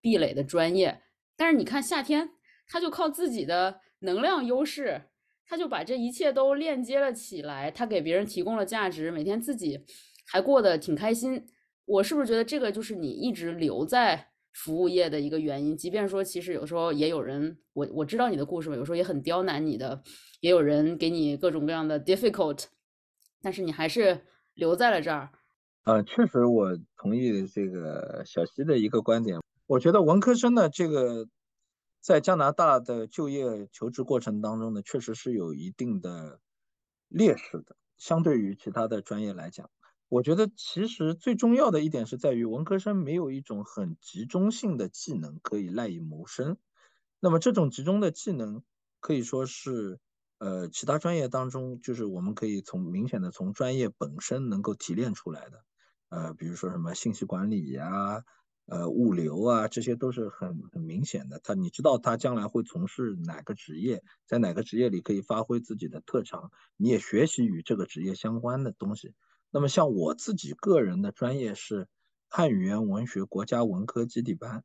[0.00, 1.02] 壁垒的专业。
[1.36, 2.30] 但是你看夏天，
[2.66, 5.02] 他就靠自己的能量优势，
[5.46, 9.84] 他就把这一切都链接了起来，他给别人提供了价值，每天自己
[10.26, 11.46] 还过得挺开心。
[11.84, 14.28] 我是不是觉得这个就是你一直留在？
[14.58, 20.02] 服务业的一个原因，即便说其实有时候也有人，我我知道你的故事嘛，有时候也很刁难你的，
[20.40, 22.64] 也有人给你各种各样的 difficult，
[23.42, 24.22] 但是你还是
[24.54, 25.28] 留在了这儿。
[25.84, 31.28] 呃，确实我同意这个小西的一个观点，我觉得文科生的，这个
[32.06, 36.38] 在加拿大的就业求职过程当中呢，确实是有一定的
[37.08, 39.68] 劣势的，相对于其他的专业来讲。
[40.08, 46.58] 我觉得其实最重要的一点是在于文科生没有一种很集中性的技能可以赖以谋生。
[47.18, 48.62] 那么这种集中的技能
[49.00, 49.98] 可以说是，
[50.38, 55.64] 呃，其他专业当中就是我们可以从明显的从专业本身能够提炼出来的。
[56.10, 58.22] 呃，比如说什么信息管理呀，
[58.66, 61.40] 呃，物流啊，这些都是很很明显的。
[61.42, 69.14] 他你知道他将来会从事哪个职业，在哪个职业里可以发挥自己的特长，你也学习与这个职业相关的东西。
[69.50, 71.86] 那么像我自己个人的专业是
[72.28, 74.64] 汉语言文学国家文科基地班，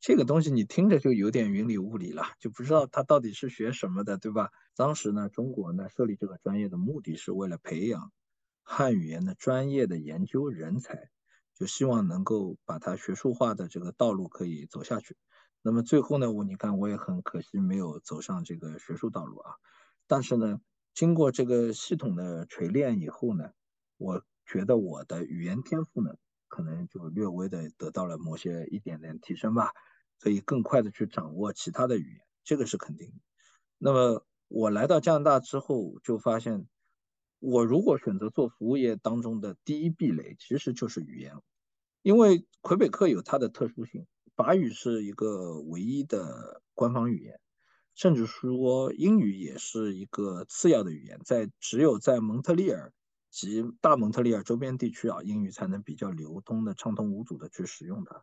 [0.00, 4.50] 这个东西你听着就有点云里雾里了，就不知道他到底是学什么的，对吧？
[4.74, 8.10] 当时呢，中国呢设立这个专业的目的是为了培养
[8.62, 11.10] 汉语言的专业的研究人才，
[11.54, 15.16] 就希望能够把它学术化的这个道路可以走下去。
[15.62, 19.54] 那么最后呢，我你看我也很可惜没有走上这个学术道路啊，
[20.06, 20.60] 但是呢，
[20.92, 23.50] 经过这个系统的锤炼以后呢。
[23.96, 26.16] 我觉得我的语言天赋呢，
[26.48, 29.70] 可能就略微的得到了某些一点点提升吧，
[30.18, 33.14] 可以更快的去掌握其他的语言，这个是肯定的。
[33.78, 36.66] 那么我来到加拿大之后，就发现，
[37.44, 41.34] 我如果选择做服务业当中的第一壁垒，其实就是语言，
[42.02, 47.40] 因为魁北克有它的特殊性，法语是一个唯一的官方语言，
[47.94, 52.92] 甚至说英语也是一个次要的语言，在只有在蒙特利尔。
[53.30, 58.22] 及大蒙特利尔周边地区啊，英语才能比较流通的、畅通无阻的去使用它。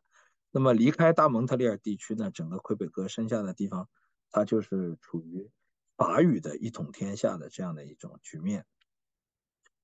[0.51, 3.89] 那么离开大蒙特利尔地区呢，整个魁北克剩下的地方，
[4.29, 5.49] 它就是处于
[5.97, 8.65] 法语的一统天下的这样的一种局面。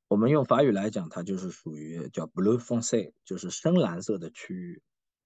[0.07, 4.81] 我们用法语来讲，它就是属于叫 blue foncé，就是深蓝色的区域。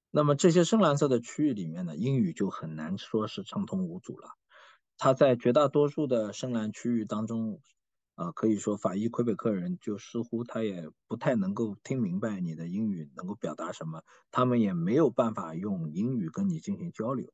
[0.09, 4.29] 那么这些深蓝色的区域里面呢，英语就很难说是畅通无阻了。
[4.97, 7.61] 它在绝大多数的深蓝区域当中，
[8.15, 17.31] 啊，可以说法裔魁北克人就似乎他也不太能够听明白你的英语能够表达什么，他们也没有办法用英语跟你进行交流。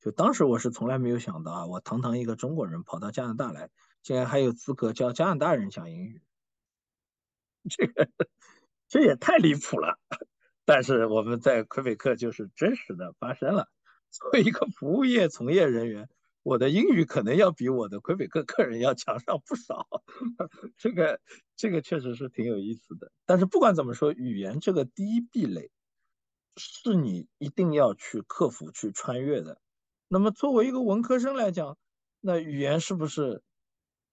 [0.00, 3.70] 就当时我是从来没有想到啊，我堂堂一个中国人跑到加拿大来，
[4.02, 6.20] 竟然还有资格教加拿大人讲英语，
[7.68, 8.08] 这个
[8.88, 9.98] 这也太离谱了。
[10.64, 13.68] 但是我们在魁北克就是真实的发生了。
[14.10, 16.08] 作为一个服务业从业人员，
[16.42, 19.86] 我的英语可能要比我的魁北克客人要强上不少。
[20.78, 21.20] 这个
[21.56, 23.10] 这个确实是挺有意思的。
[23.26, 25.70] 但是不管怎么说，语言这个第一壁垒
[26.56, 29.60] 是你一定要去克服、去穿越的。
[30.08, 31.78] 那么作为一个文科生来讲，
[32.20, 33.42] 那语言是不是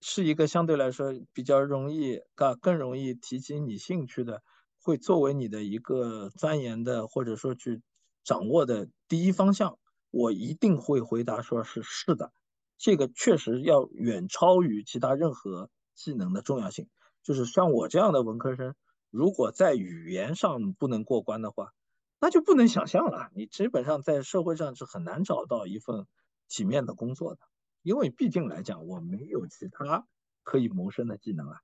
[0.01, 4.41] 是一个相对来说比较容易、啊更容易提起你兴趣的？
[4.79, 7.81] 会作为你的一个钻研的，或者说去
[8.23, 9.77] 掌握的第一方向，
[10.11, 12.31] 我一定会回答说是是的。
[12.77, 16.87] 这个确实要远超于其他任何技能的重要性。
[17.21, 18.75] 就是像我这样的文科生，
[19.09, 21.73] 如果在语言上不能过关的话，
[22.21, 23.29] 那就不能想象了。
[23.35, 26.05] 你基本上在社会上是很难找到一份
[26.47, 27.41] 体面的工作的，
[27.81, 30.07] 因为毕竟来讲，我没有其他
[30.43, 31.61] 可以谋生的技能啊。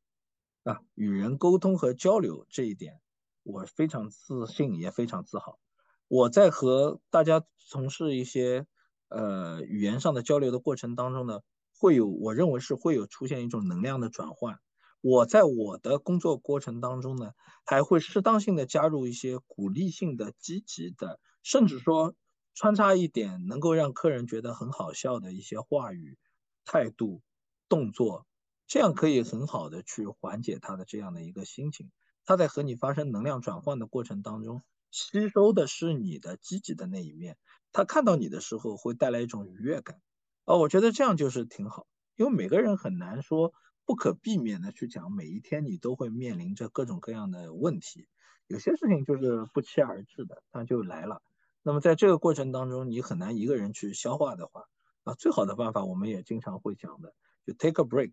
[0.63, 2.99] 啊，与人沟通和交流这一点。
[3.43, 5.60] 我非常自信，也非常自豪。
[6.08, 8.65] 我在和大家从事一些
[9.10, 11.41] 呃语言上的交流的过程当中呢，
[11.78, 14.60] 会有我认为是会有出现一种能量的转换。
[15.02, 17.34] 我在我的工作过程当中呢，
[17.65, 22.15] 还会适当性的加入一些鼓励性的、积极的，甚至说
[22.56, 26.18] 穿插一点能够让客人觉得很好笑的一些话语、
[26.66, 27.22] 态度、
[27.68, 28.28] 动作，
[28.68, 31.92] 这样可以很好的去缓解他的这样的一个心情。
[32.26, 37.38] 他在和你发生能量转换的过程当中，吸收的是你的积极的那一面。
[37.72, 40.00] 他看到你的时候，会带来一种愉悦感。
[40.46, 43.54] 啊，我觉得这样就是挺好，因为每个人很难说
[43.86, 48.08] 不可避免的去讲，每一天你都会面临着各种各样的问题。
[48.48, 51.22] 有些事情就是不期而至的，它就来了。
[51.63, 54.65] 那么在这个过程当中，你很难一个人去消化的话，
[55.06, 57.15] 啊，最好的办法我们也经常会讲的，
[57.47, 58.12] 就 take a break，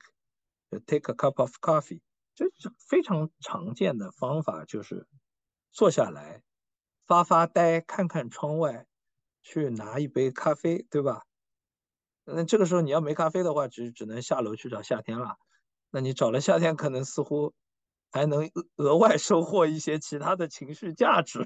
[0.71, 2.01] 就 take a cup of coffee。
[2.37, 5.07] 这是非常常见的方法，就是
[5.73, 6.43] 坐下来
[7.07, 8.87] 发发呆，看看窗外，
[9.43, 11.25] 去拿一杯咖啡，对吧？
[12.25, 15.37] 那这个时候你要没咖啡的话，只只能下楼去找夏天了。
[15.91, 17.53] 那你找了夏天，可能似乎
[18.13, 21.41] 还能额外收获一些其他的情绪价值。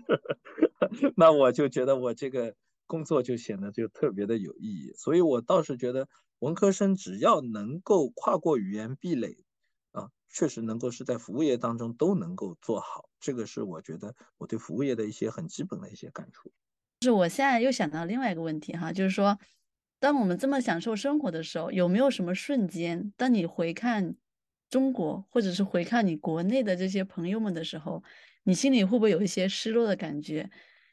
[1.16, 2.54] 那我就觉得我这个
[2.86, 4.92] 工作就显得就特别的有意义。
[4.96, 6.08] 所以我倒是觉得
[6.38, 9.44] 文科生只要能够跨过语言壁垒。
[9.92, 16.50] 啊确实能够是在服务业当中都能够做好，这个是我觉得我对服务业的一些很基本的一些感触。
[17.02, 19.38] 是我现在又想到另外一个问题哈，就是说，
[20.00, 24.16] 当我们这么享受生活的时候，有没有什么瞬间，当你回看
[24.68, 28.02] 中国或者是回看你国内的这些朋友们的时候，
[28.44, 30.48] 你心里会不会有一些失落的感觉？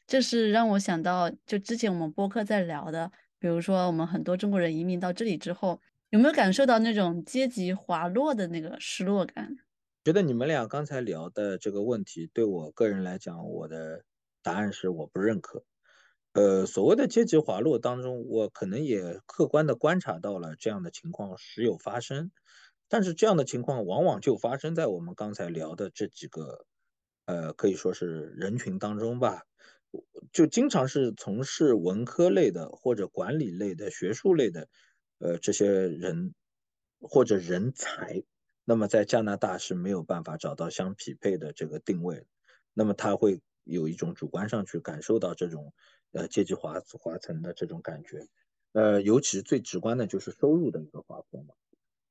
[0.08, 5.80] 这是让我想到，就之前我们播客在聊的，比如说我们很多中国人移民到这里之后。
[6.12, 9.56] 有没有感受到那种阶级滑落的那个失落感？
[10.04, 14.04] 觉得你们俩刚才聊的这个问题，对我个人来讲，我的
[14.44, 15.64] 答案是我不认可。
[16.34, 22.32] 呃，所谓的阶级滑落当中，我可能也客观的观察到了这样的情况时有发生，
[22.90, 26.66] 但是这样的情况往往就发生在我们刚才聊的这几个，
[27.26, 29.44] 呃，可以说是人群当中吧，
[30.32, 34.68] 就经常是从事文科类的或者管理类的学术类的。
[35.20, 36.34] 呃，这些人
[37.00, 38.24] 或者人才，
[38.66, 42.26] 那么在加拿大是没有办法找到相匹配的这个定位，
[42.74, 45.74] 那么他会有一种主观上去感受到这种
[46.12, 48.28] 呃阶级划划层的这种感觉，
[48.74, 51.54] 呃，尤其最直观的就是收入的一个划分嘛，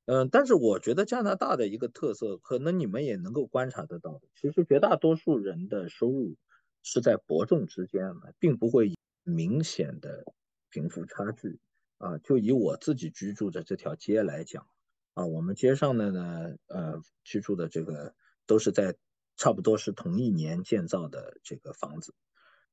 [0.07, 6.37] 嗯，但是我觉得加拿大的一个特色，可能你们也能够观察得到的，其实绝大多数人的收入
[6.83, 10.25] 是在伯仲之间的，并不会明显的
[10.71, 11.61] 贫富差距。
[11.99, 14.67] 啊，就以我自己居住的这条街来讲，
[15.13, 18.15] 啊，我们街上的呢，呃，居住的这个
[18.47, 18.97] 都是在
[19.37, 22.15] 差不多是同一年建造的这个房子，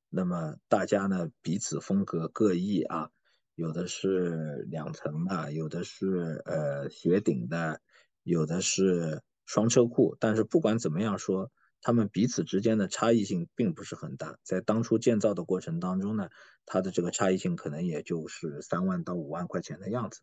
[0.08, 3.10] 那么大家呢彼此风格各异啊，
[3.58, 7.80] 有的是两层的，有的是呃斜顶的，
[8.22, 11.50] 有的是双车库，但是不管怎么样说。
[11.80, 16.28] 他们彼此之间的差异性并不是很大，在当初建造的过程当中呢，
[16.66, 20.20] 它的这个差异性可能也就是三万到五万块钱的样子。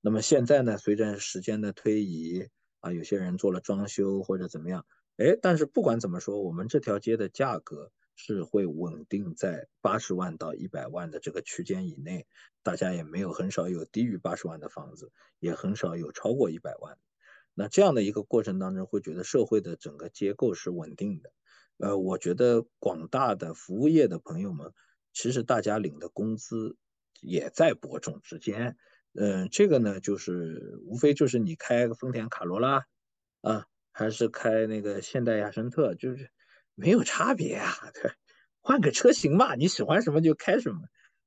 [0.00, 2.46] 那么现在呢，随着时间的推移，
[2.78, 7.90] 啊，有些人做了装修或者怎么样，哎，但是不管怎么说，我们这条街的价格
[8.24, 12.28] 是会稳定在八十万到一百万的这个区间以内，
[12.62, 15.10] 大家也没有很少有低于八十万的房子，
[15.40, 16.96] 也很少有超过一百万。
[17.52, 21.32] 那这样的一个过程当中，会觉得社会的整个结构是稳定的。
[21.78, 24.72] 呃，我觉得广大的服务业的朋友们，
[25.12, 26.76] 其实大家领的工资
[27.20, 28.76] 也在伯仲之间。
[29.14, 32.86] 嗯，这个呢，就是无非就是你开个丰田卡罗拉
[33.40, 36.30] 啊，还是开那个现代雅绅特，就是
[36.74, 37.72] 没有差别啊。
[37.94, 38.12] 对，
[38.60, 40.80] 换个车型嘛，你喜欢什么就开什么，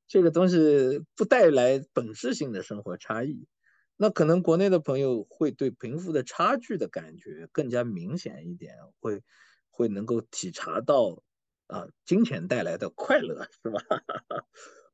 [0.07, 3.47] 这个东西不带来本质性的生活差异。
[3.97, 9.21] 那可能国内的朋友会对贫富的差距的感觉更加明显一点，会
[9.69, 11.23] 会能够体察到
[11.67, 13.79] 啊金钱带来的快乐，是吧？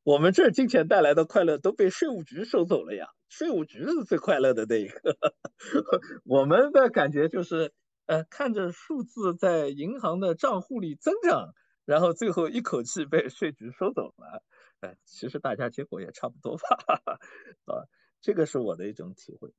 [0.04, 5.16] 我们这金钱带来的快乐都被税务局收走了呀，税务局是最快乐的那一个。
[6.24, 7.72] 我们的感觉就是，
[8.12, 11.54] 呃，看着数字在银行的账户里增长，
[11.86, 14.44] 然后最后一口气被税局收走了。
[14.82, 16.76] 哎，其实大家结果也差不多吧，
[17.64, 17.88] 啊。
[18.20, 19.54] 这个是我的一种体会，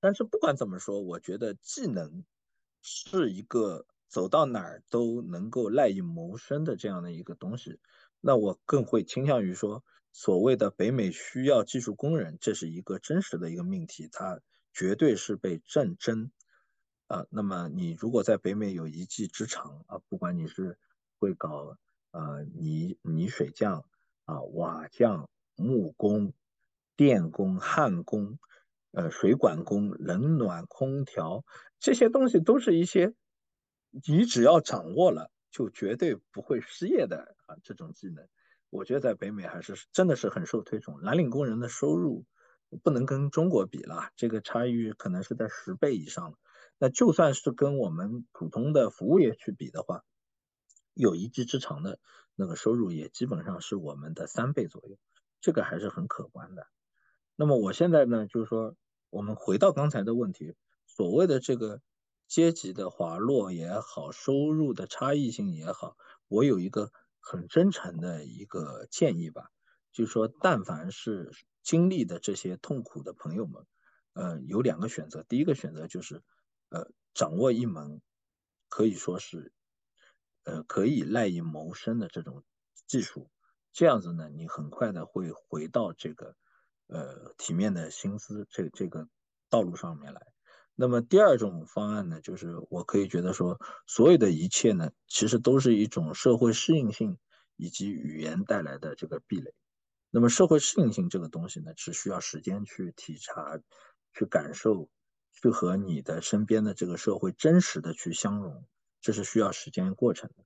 [0.00, 2.26] 但是不管怎么说，我觉得技能
[2.82, 7.80] 是一个走到哪儿都能够赖以谋生的这样的一个东西。
[8.20, 14.38] 那我更会倾向于说，所谓的北美需要技术工人，这是一个真实的一个命题，它
[14.74, 16.30] 绝对是被战争
[17.12, 17.26] 啊。
[17.30, 20.78] 那么你如果在北美有一技之长啊，不管你是
[21.18, 21.76] 会搞
[22.10, 23.84] 呃泥泥水匠
[24.24, 26.32] 啊、瓦匠、木工。
[26.94, 28.38] 电工、焊工、
[28.92, 31.42] 呃水管工、冷暖空调
[31.80, 33.14] 这些东西都是一些
[33.90, 38.28] 你只要掌握了就绝对不会失业的啊这种技能，
[38.68, 41.00] 我觉得在北美还是真的是很受推崇。
[41.00, 42.26] 蓝领工人的收入
[42.82, 46.38] 不能跟中国比了，这个差异可能是在十倍以上。
[46.82, 50.02] 那就算是跟我们普通的服务业去比的话，
[50.94, 52.00] 有一技之长的
[52.34, 54.98] 那个收入也基本上是我们的三倍左右，
[55.40, 56.66] 这个还是很可观的。
[57.36, 58.74] 那么我现在呢，就是说，
[59.10, 60.56] 我们回到刚才的问题，
[60.88, 61.80] 所谓的这个
[62.26, 69.52] 阶级的滑落也好，收入的差异性也好，我有一个很真诚的一个建议吧，
[69.92, 71.30] 就是说，但凡是
[71.62, 73.64] 经历的这些痛苦的朋友们，
[74.14, 76.24] 呃，有两个选择，第一个选择就是，
[76.72, 78.00] 呃，掌握一门
[78.68, 79.52] 可以说是，
[80.44, 82.42] 呃，可以赖以谋生的这种
[82.86, 83.30] 技术，
[83.72, 86.34] 这样子呢，你很快的会回到这个。
[86.88, 89.08] 呃，体面的薪资这这个
[89.48, 90.20] 道路上面来。
[90.74, 97.18] 那么第二种方案呢，就是我可以觉得说，所有的一切呢，其实都是一种社会适应性
[97.56, 99.54] 以及语言带来的这个壁垒。
[100.10, 103.58] 那么社会适应性这个东西呢，是需要时间去体察、
[104.12, 104.90] 去感受、
[105.32, 108.64] 去和你的身边的这个社会真实的去相融，
[109.00, 110.44] 这是需要时间过程的。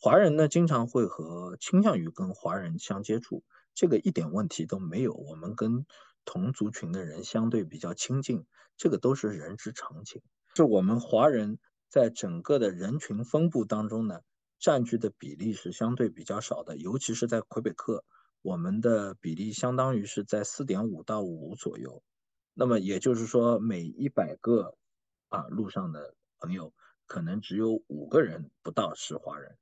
[0.00, 3.42] 华人呢，经常会和倾向于跟华人相接触。
[3.74, 5.86] 这个一点问题都没有，我们跟
[6.24, 8.44] 同族群的人相对比较亲近，
[8.76, 10.22] 这个都是人之常情。
[10.54, 11.58] 是我们华人
[11.88, 14.20] 在整个的人群分布当中呢，
[14.58, 18.04] 占据的比例是相对比较少的，尤其是在魁北克，
[18.42, 22.02] 我们的比例相当于是在四点五到五左右。
[22.60, 24.76] 那么也就是说，每一百个
[25.28, 26.74] 啊路上的朋友，
[27.06, 29.56] 可能只有五个人不到是华人。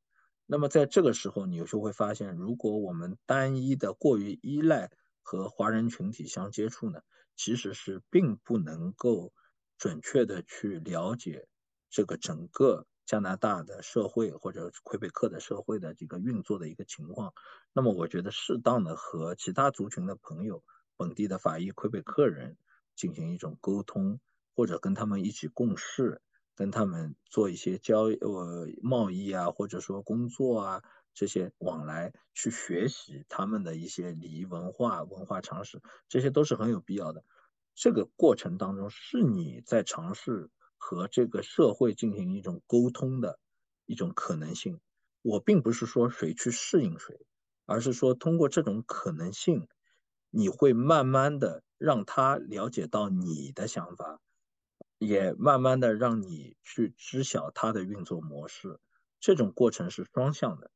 [0.47, 4.91] 那么在这个时候，你有时候会发现，如果我们单一的过于依赖
[5.21, 7.03] 和华人群体相接触呢，
[7.37, 9.35] 其实是并不能够
[9.77, 11.47] 准确的去了解
[11.91, 17.35] 这个整个加拿大的社会或者魁北克的社会的这个运作的一个情况。
[17.75, 20.65] 那么我觉得适当的和其他族群的朋友、
[20.97, 22.57] 本地的法裔魁北克人
[22.97, 24.19] 进行一种沟通，
[24.57, 26.21] 或者跟他们一起共事。
[26.59, 30.83] 跟他们做一些交呃贸易啊，或者说工作啊
[31.13, 37.23] 这些往来，去学习他们的一些礼仪文化、文化常识，这些都是很有必要的。
[37.75, 43.39] 这个过程当中，是你在尝试和这个社会进行一种沟通的
[43.85, 44.81] 一种可能性。
[45.21, 47.27] 我并不是说谁去适应谁，
[47.67, 49.69] 而是说通过这种可能性，
[50.31, 54.21] 你会慢慢的让他了解到你的想法。
[54.99, 58.81] 也慢慢的让你去知晓它的运作模式，
[59.21, 60.71] 这种过程是双向的。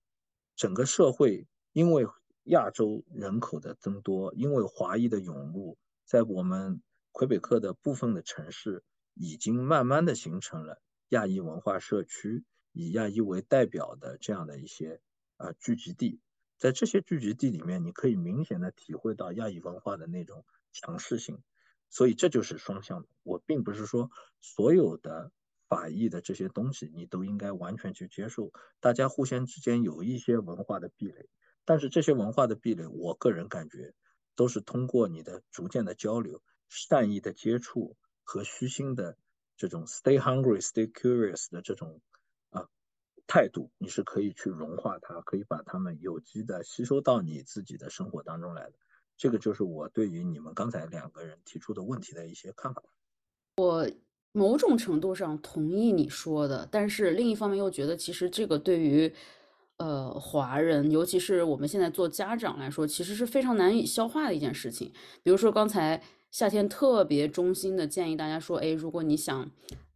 [0.55, 2.07] 整个社会因为
[2.43, 6.83] 亚洲人口的增多，因为华裔的涌入，在我们
[7.13, 8.85] 魁北克的部分的城市，
[9.15, 15.01] 已经慢慢的形成了亚裔文化社区，以亚裔为代表的这样的一些
[15.39, 16.21] 啊聚集地。
[16.59, 21.43] 在这些聚集地里面，你可以明显的体会到亚裔文化的那种强势性。
[21.89, 23.09] 所以这就是双向的。
[23.25, 24.11] 我并不是说
[24.41, 25.33] 所有的
[25.69, 31.29] 法医的这些东西你都应该完全去接受，大家互相之间有一些文化的壁垒，
[31.65, 33.95] 但是这些文化的壁垒，我个人感觉
[34.37, 39.17] 都是通过你的逐渐的交流、善意的接触和虚心的
[39.57, 42.01] 这种 stay hungry, stay curious 的这种
[42.51, 42.69] 啊
[43.27, 48.75] 态度，你是可以去融化它，可以把它们有机的吸收到你自己的生活当中来的。
[49.21, 52.83] 这个就是我对于你们刚才两个人提出的问题的一些看法。
[53.59, 53.87] 我
[54.33, 59.13] 某种程度上同意你说的，但是另一方面又觉得，其实这个对于
[59.77, 64.91] 呃华人，尤其是我们现在做家长来说，其实是非常难以消化的一件事情。
[65.23, 69.51] 比如说刚才夏天特别衷心的建议大家说，哎，如果你想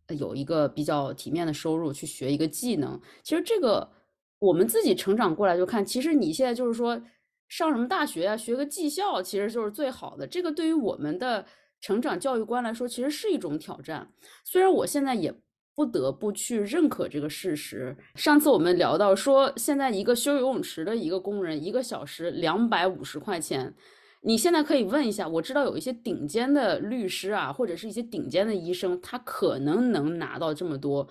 [0.08, 3.90] 有一个比较体面的收入，去学一个技能，其实这个
[4.38, 7.00] 我们自己成长过来就看，其实你现在就是说。
[7.56, 8.36] 上什么大学啊？
[8.36, 10.26] 学个技校其实就是最好的。
[10.26, 11.46] 这个对于我们的
[11.80, 14.08] 成长教育观来说，其实是一种挑战。
[14.44, 15.32] 虽然我现在也
[15.72, 17.96] 不得不去认可这个事实。
[18.16, 23.72] 上次我们聊到说，现在一个修游泳池的一个工人，一个小时两百五十块钱。
[24.22, 31.08] 你现在可以问一下，我知道有一些顶尖的律师啊，或者是一些顶尖的医生，他可能能拿到这么多。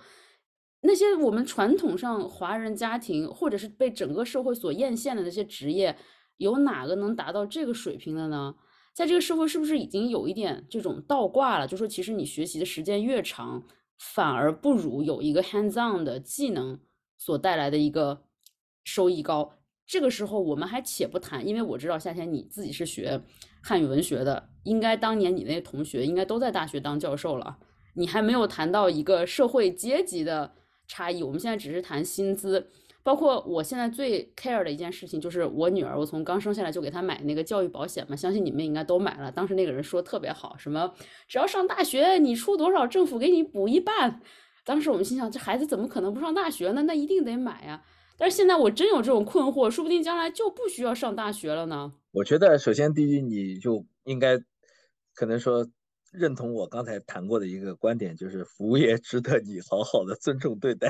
[0.82, 5.96] 那些我们传统上华人家庭，或者是被整个社会所艳羡的那些职业。
[6.36, 8.54] 有哪个能达到这个水平的呢？
[8.92, 11.66] 在这个社会，是不是已经有一点这种倒挂了？
[11.66, 13.64] 就说其实你学习的时间越长，
[13.98, 16.78] 反而不如有一个 hands on 的技能
[17.16, 18.22] 所带来的一个
[18.84, 19.58] 收益高。
[19.86, 23.20] 这个时候我们还且不谈，因为我知道夏天你自己是学
[23.62, 27.58] 汉语文学的，应该当年你那同学应该都在大学当教授了，
[27.94, 30.54] 你还没有谈到一个社会阶级的
[30.86, 31.22] 差异。
[31.22, 32.70] 我们现在只是谈薪资。
[33.04, 39.30] 包括我现在最 care 的一件事情，就是我女儿，我从刚生下来就给她买那个教育保险嘛，相信你们应该都买了。
[39.30, 40.94] 当时那个人说特别好，什么
[41.28, 44.22] 只要上大学，你出多少，政府给你补一半。
[44.64, 46.82] 当时我们心想，这孩子怎么可能不上大学呢？
[46.84, 47.84] 那一定得买呀。
[48.16, 51.92] 但是现在我真有这种困惑，说不定将来就不需要上大学了呢。
[52.12, 54.38] 我觉得首先第一，你就应该
[55.14, 55.68] 可能说。
[56.14, 60.88] 认同我刚才谈过的一个观点，就是 服务业值得你好好的尊重对待，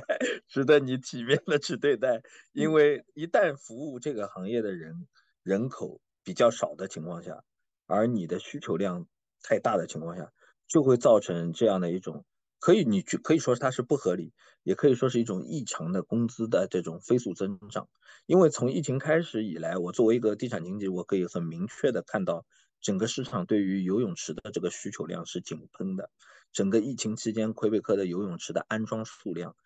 [0.49, 2.21] 值得你体面的去对待。
[2.53, 5.09] 因为一旦服务这个行业的人
[5.43, 7.43] 人口比较少的情况下，
[7.87, 9.07] 而你的需求量
[9.43, 10.31] 太大的情况下，
[10.69, 12.25] 就会造成这样的一种
[12.61, 17.89] 可以你去可以说它是不合理，也可以说是一种异常的工资的这种飞速增长。
[18.27, 22.45] 因为从疫情开始以来，我作为一个地产经济，我可以很明确的看到。
[22.85, 26.11] 整个市场对于游泳池的这个需求量是井喷的，
[26.53, 29.57] 整个疫情期间，魁北克的游泳池的安装数量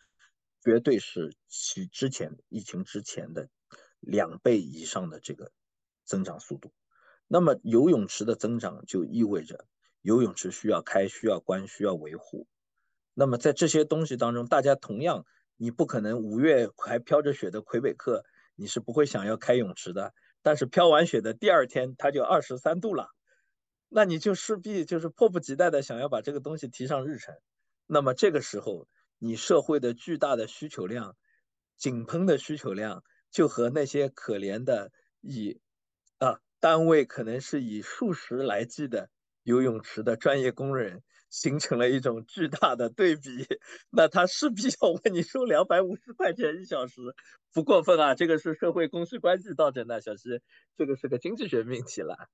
[0.62, 3.48] 绝对是其之前疫情之前的
[3.98, 5.50] 两倍以上的这个
[6.04, 6.72] 增长速度。
[7.26, 9.66] 那么游泳池的增长就意味着
[10.00, 12.46] 游泳池需要开、需要关、需要维护。
[13.14, 20.14] 那么在这些东西当中，大家同样，你不可能五月还飘着雪的魁北克，你是不会想要开泳池的。
[20.42, 23.08] 但是飘完雪的第二天，它就二十三度了，
[23.88, 27.34] 那你就势必就是迫不及待的想要把这个东西提上日程。
[27.86, 28.86] 那么这个时候，
[29.18, 31.16] 你社会的巨大的需求量、
[31.76, 35.60] 井喷的需求量，就和那些可怜的以
[36.18, 39.10] 啊单位可能是以数十来计的
[39.42, 41.02] 游泳池的专业工人。
[41.30, 43.46] 形成了一种巨大的对比，
[43.90, 47.00] 那他势必要问你收两百五十块钱一小时，
[47.52, 48.14] 不过分啊！
[48.14, 50.40] 这个是社会供需关系造成的，小西，
[50.76, 52.28] 这个是个经济学命题了。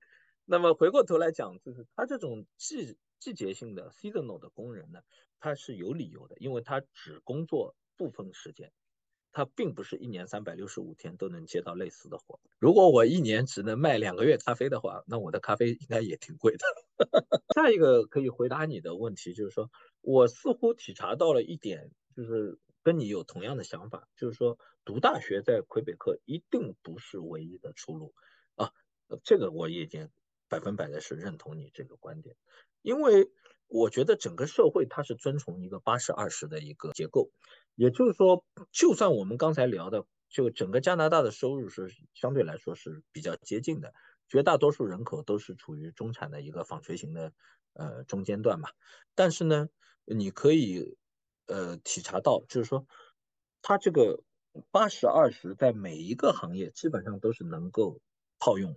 [0.45, 5.01] 那么回过头来讲，就是他这种季季节性的 seasonal 的工人呢，
[5.41, 8.71] 他是有理由的，因为他只工作部分时间。
[9.35, 12.41] 他并不是一年三百六十五天都能接到类似的活。
[12.59, 16.65] 如果我一年只能卖两个月咖啡的话，那我的咖啡应该也挺贵的。
[17.55, 19.71] 下一个可以回答你的问题，就是说
[20.01, 28.15] 我似乎体察到了一点，就是跟你有同样的想法，就是说读大学在魁北克一定不是唯一的出路
[28.55, 28.71] 啊。
[29.25, 30.09] 这个我已经
[30.49, 32.37] 百分百的是认同你这个观点，
[32.83, 33.29] 因为
[33.75, 37.33] 我觉得整个社会它是遵从一个八十二十的一个结构。
[37.75, 43.93] 也就是说，就算我们刚才聊的，就整个加拿大的收入是相对来说是比较接近的，
[44.29, 47.33] 绝大多数人口都是处于中产的一个纺锤型的
[47.73, 48.69] 呃中间段嘛。
[49.17, 49.69] 但是呢，
[50.05, 50.97] 你可以
[51.49, 52.87] 呃体察到，就是说，
[53.61, 54.23] 它这个
[54.71, 58.01] 八十二十在每一个行业基本上都是能够
[58.39, 58.77] 套用。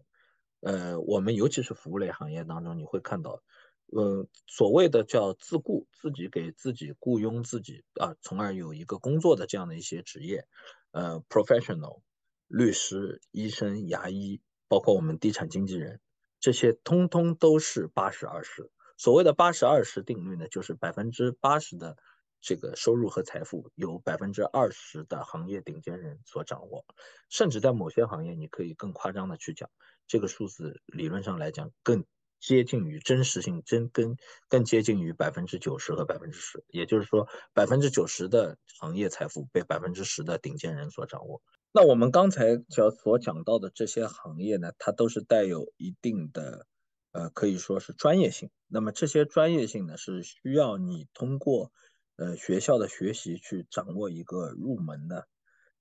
[0.61, 3.43] 呃，我们尤其是服务类行业当中，你会看到。
[3.87, 10.45] 呃，所谓的叫自雇，自己给自己雇佣自己啊，从而有一个工作的这样的一些职业，
[10.91, 12.01] 呃，professional，
[12.47, 16.01] 律师、医生、牙医，包括我们地产经纪人，
[16.39, 21.95] 这些通通都是八十二十，所谓的八十二十定律呢，就是百分之八十的
[22.41, 26.85] 这个收入和财富由百分之二十的行业顶尖人所掌握，
[27.29, 29.69] 甚至在某些行业，你可以更夸张的去讲，
[30.07, 32.03] 这个数字理论上来讲更
[32.39, 34.17] 接近于真实性，真跟
[34.47, 41.41] 更接近于百分之九十和百分之十，也就是说百分之九十的行业财富被百分之十的顶尖人所掌握。
[41.71, 46.65] 那我们刚才讲所讲到的这些行业呢，它都是带有一定的。
[47.13, 48.51] 呃，可以说是专业性。
[48.67, 51.71] 那么这些专业性呢，是需要你通过
[52.17, 55.27] 呃学校的学习去掌握一个入门的。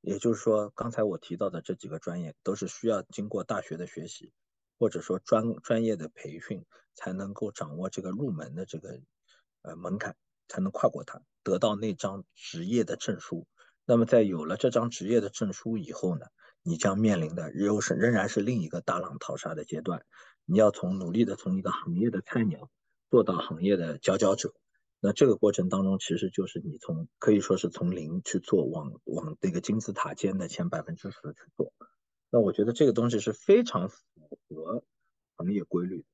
[0.00, 4.32] 也就是说，刚才我提到的这几个专业，都是需要经过大学的学习，
[4.78, 6.64] 或者说专专业的培训，
[6.94, 9.00] 才能够掌握这个入门的这个
[9.62, 10.16] 呃门槛，
[10.48, 13.46] 才能跨过它，得到那张职业的证书。
[13.84, 16.26] 那么在有了这张职业的证书以后呢，
[16.62, 20.04] 你将面临的又是仍然是另一个大浪淘沙的阶段。
[20.44, 22.70] 你要从努力的从一个行业的菜鸟
[23.10, 24.54] 做到行业的佼佼者，
[25.00, 31.72] 那这个过程当中，其实就是你从可以说是从零去做，往往那个金字塔尖的前百分之十去做。
[32.30, 34.00] 那我觉得这个东西是非常符
[34.48, 34.82] 合
[35.36, 36.04] 行业规律的。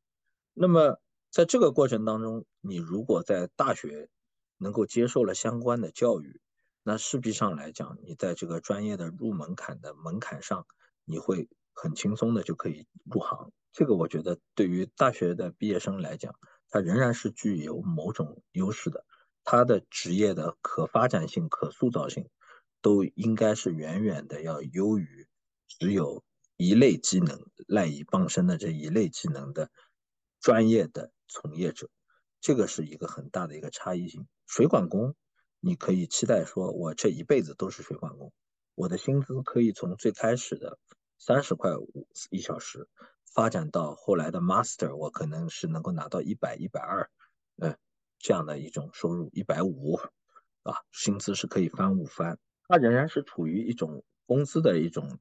[0.55, 1.01] 那么
[1.31, 4.09] 在这个过程当中，你如果在大学
[4.59, 6.41] 能够接受了相关的教育，
[6.83, 10.67] 那势必上来讲，你在这个专业的入门槛的门槛上，
[11.05, 13.51] 你会很轻松的就可以入行。
[13.73, 16.35] 这个我觉得对于大学的毕业生来讲，
[16.69, 19.07] 他仍然是具有某种优势的，
[19.45, 22.29] 他的职业的可发展性、可塑造性，
[22.83, 25.27] 都应该是远远的要优于
[25.79, 26.23] 只有
[26.57, 29.71] 一类技能赖以傍身的这一类技能的
[30.41, 31.89] 专业的从业者，
[32.41, 34.27] 这个是一个很大的一个差异性。
[34.47, 35.15] 水管工，
[35.61, 38.33] 你可以期待说，我这一辈子都是水管工，
[38.75, 40.79] 我的薪资可以从最开始的
[41.19, 42.89] 三十块五一小时。
[43.35, 47.09] 发展到后来的 master，我可能是能够拿到一百、一百二，
[47.57, 47.79] 嗯，
[48.19, 49.95] 这样的一种收入，一百五，
[50.65, 52.39] 啊，薪资是可以翻五番。
[52.69, 55.19] 它仍然是处于一种工资的一种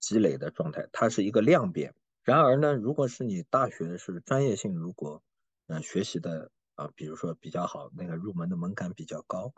[0.00, 1.94] 积累的状态，它是一个量变。
[2.24, 5.22] 然而呢，如果是你大学是专业性，如果
[5.68, 9.52] 呃学习的啊，比如说比较好，那个入门的门槛比较高，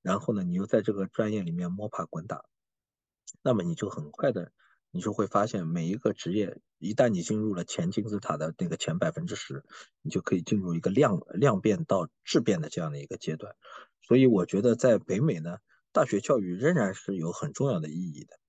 [0.00, 2.44] 然后呢，你又在这个专业里面摸爬滚打，
[3.42, 4.52] 那么你就很快的。
[4.92, 9.62] 你就会发现，每一个职业，一旦你进入了前金字塔的那个前百分之十，
[10.02, 13.54] 你就可以进入一个量量变到质变的这样的一个阶段。
[14.02, 15.58] 所以我觉得，在北美呢，
[15.92, 18.40] 大学教育仍然是有很重要的意义的。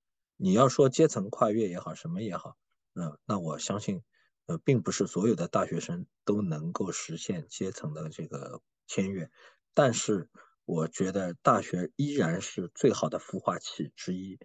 [0.43, 2.57] 你要说阶层跨越也好，什么也好，
[2.95, 4.01] 嗯，那我相信，
[4.47, 9.29] 呃，并不是所有的大学生都能够实现阶层的这个签约，
[9.75, 10.31] 但是
[10.65, 14.39] 我觉得大学依然是最好的孵化器之一。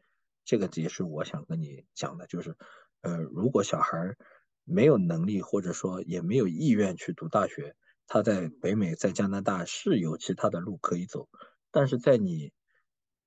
[0.44, 2.54] 这个也是我想跟你讲的，就是，
[3.00, 4.16] 呃，如果小孩
[4.64, 7.74] 没有能力或者说也没有意愿去读大学，
[8.06, 11.30] 他在北美、在加拿大是有其他的路可以走，
[11.70, 12.52] 但是在你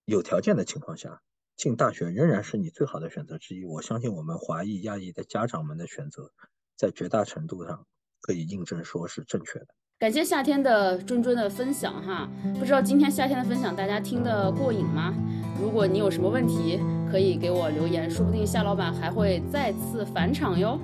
[0.06, 1.24] 有条件的情况下，
[1.60, 3.66] 进大学仍然是你最好的选择之一。
[3.66, 6.32] 我相信我们华裔、亚裔的家长们的选择，
[6.78, 7.86] 在绝大程度上
[8.22, 9.68] 可以印证说是正确的。
[10.00, 15.14] 感谢夏天的谆谆的分享哈，不知道今天夏天的分享大家听得过瘾吗？
[15.62, 16.80] 如果你有什么问题，
[17.12, 20.80] 可以给我留言，说不定夏老板还会再次返场哟。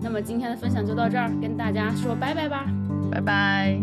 [0.00, 2.64] 那么今天的分享就到这儿，跟大家说拜拜吧，
[3.10, 3.76] 拜拜。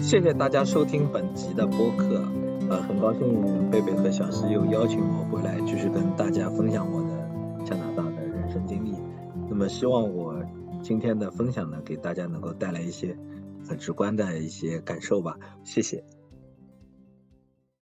[0.00, 2.26] 谢谢大家收听本集的播客，
[2.68, 8.94] 呃，很高兴贝贝和小西又邀请我回来，继续跟大家分享我的加拿大的人生经历。
[9.48, 10.34] 那么希望我
[10.82, 13.16] 今天的分享呢，给大家能够带来一些
[13.68, 15.38] 很直观的一些感受吧。
[15.62, 16.02] 谢谢。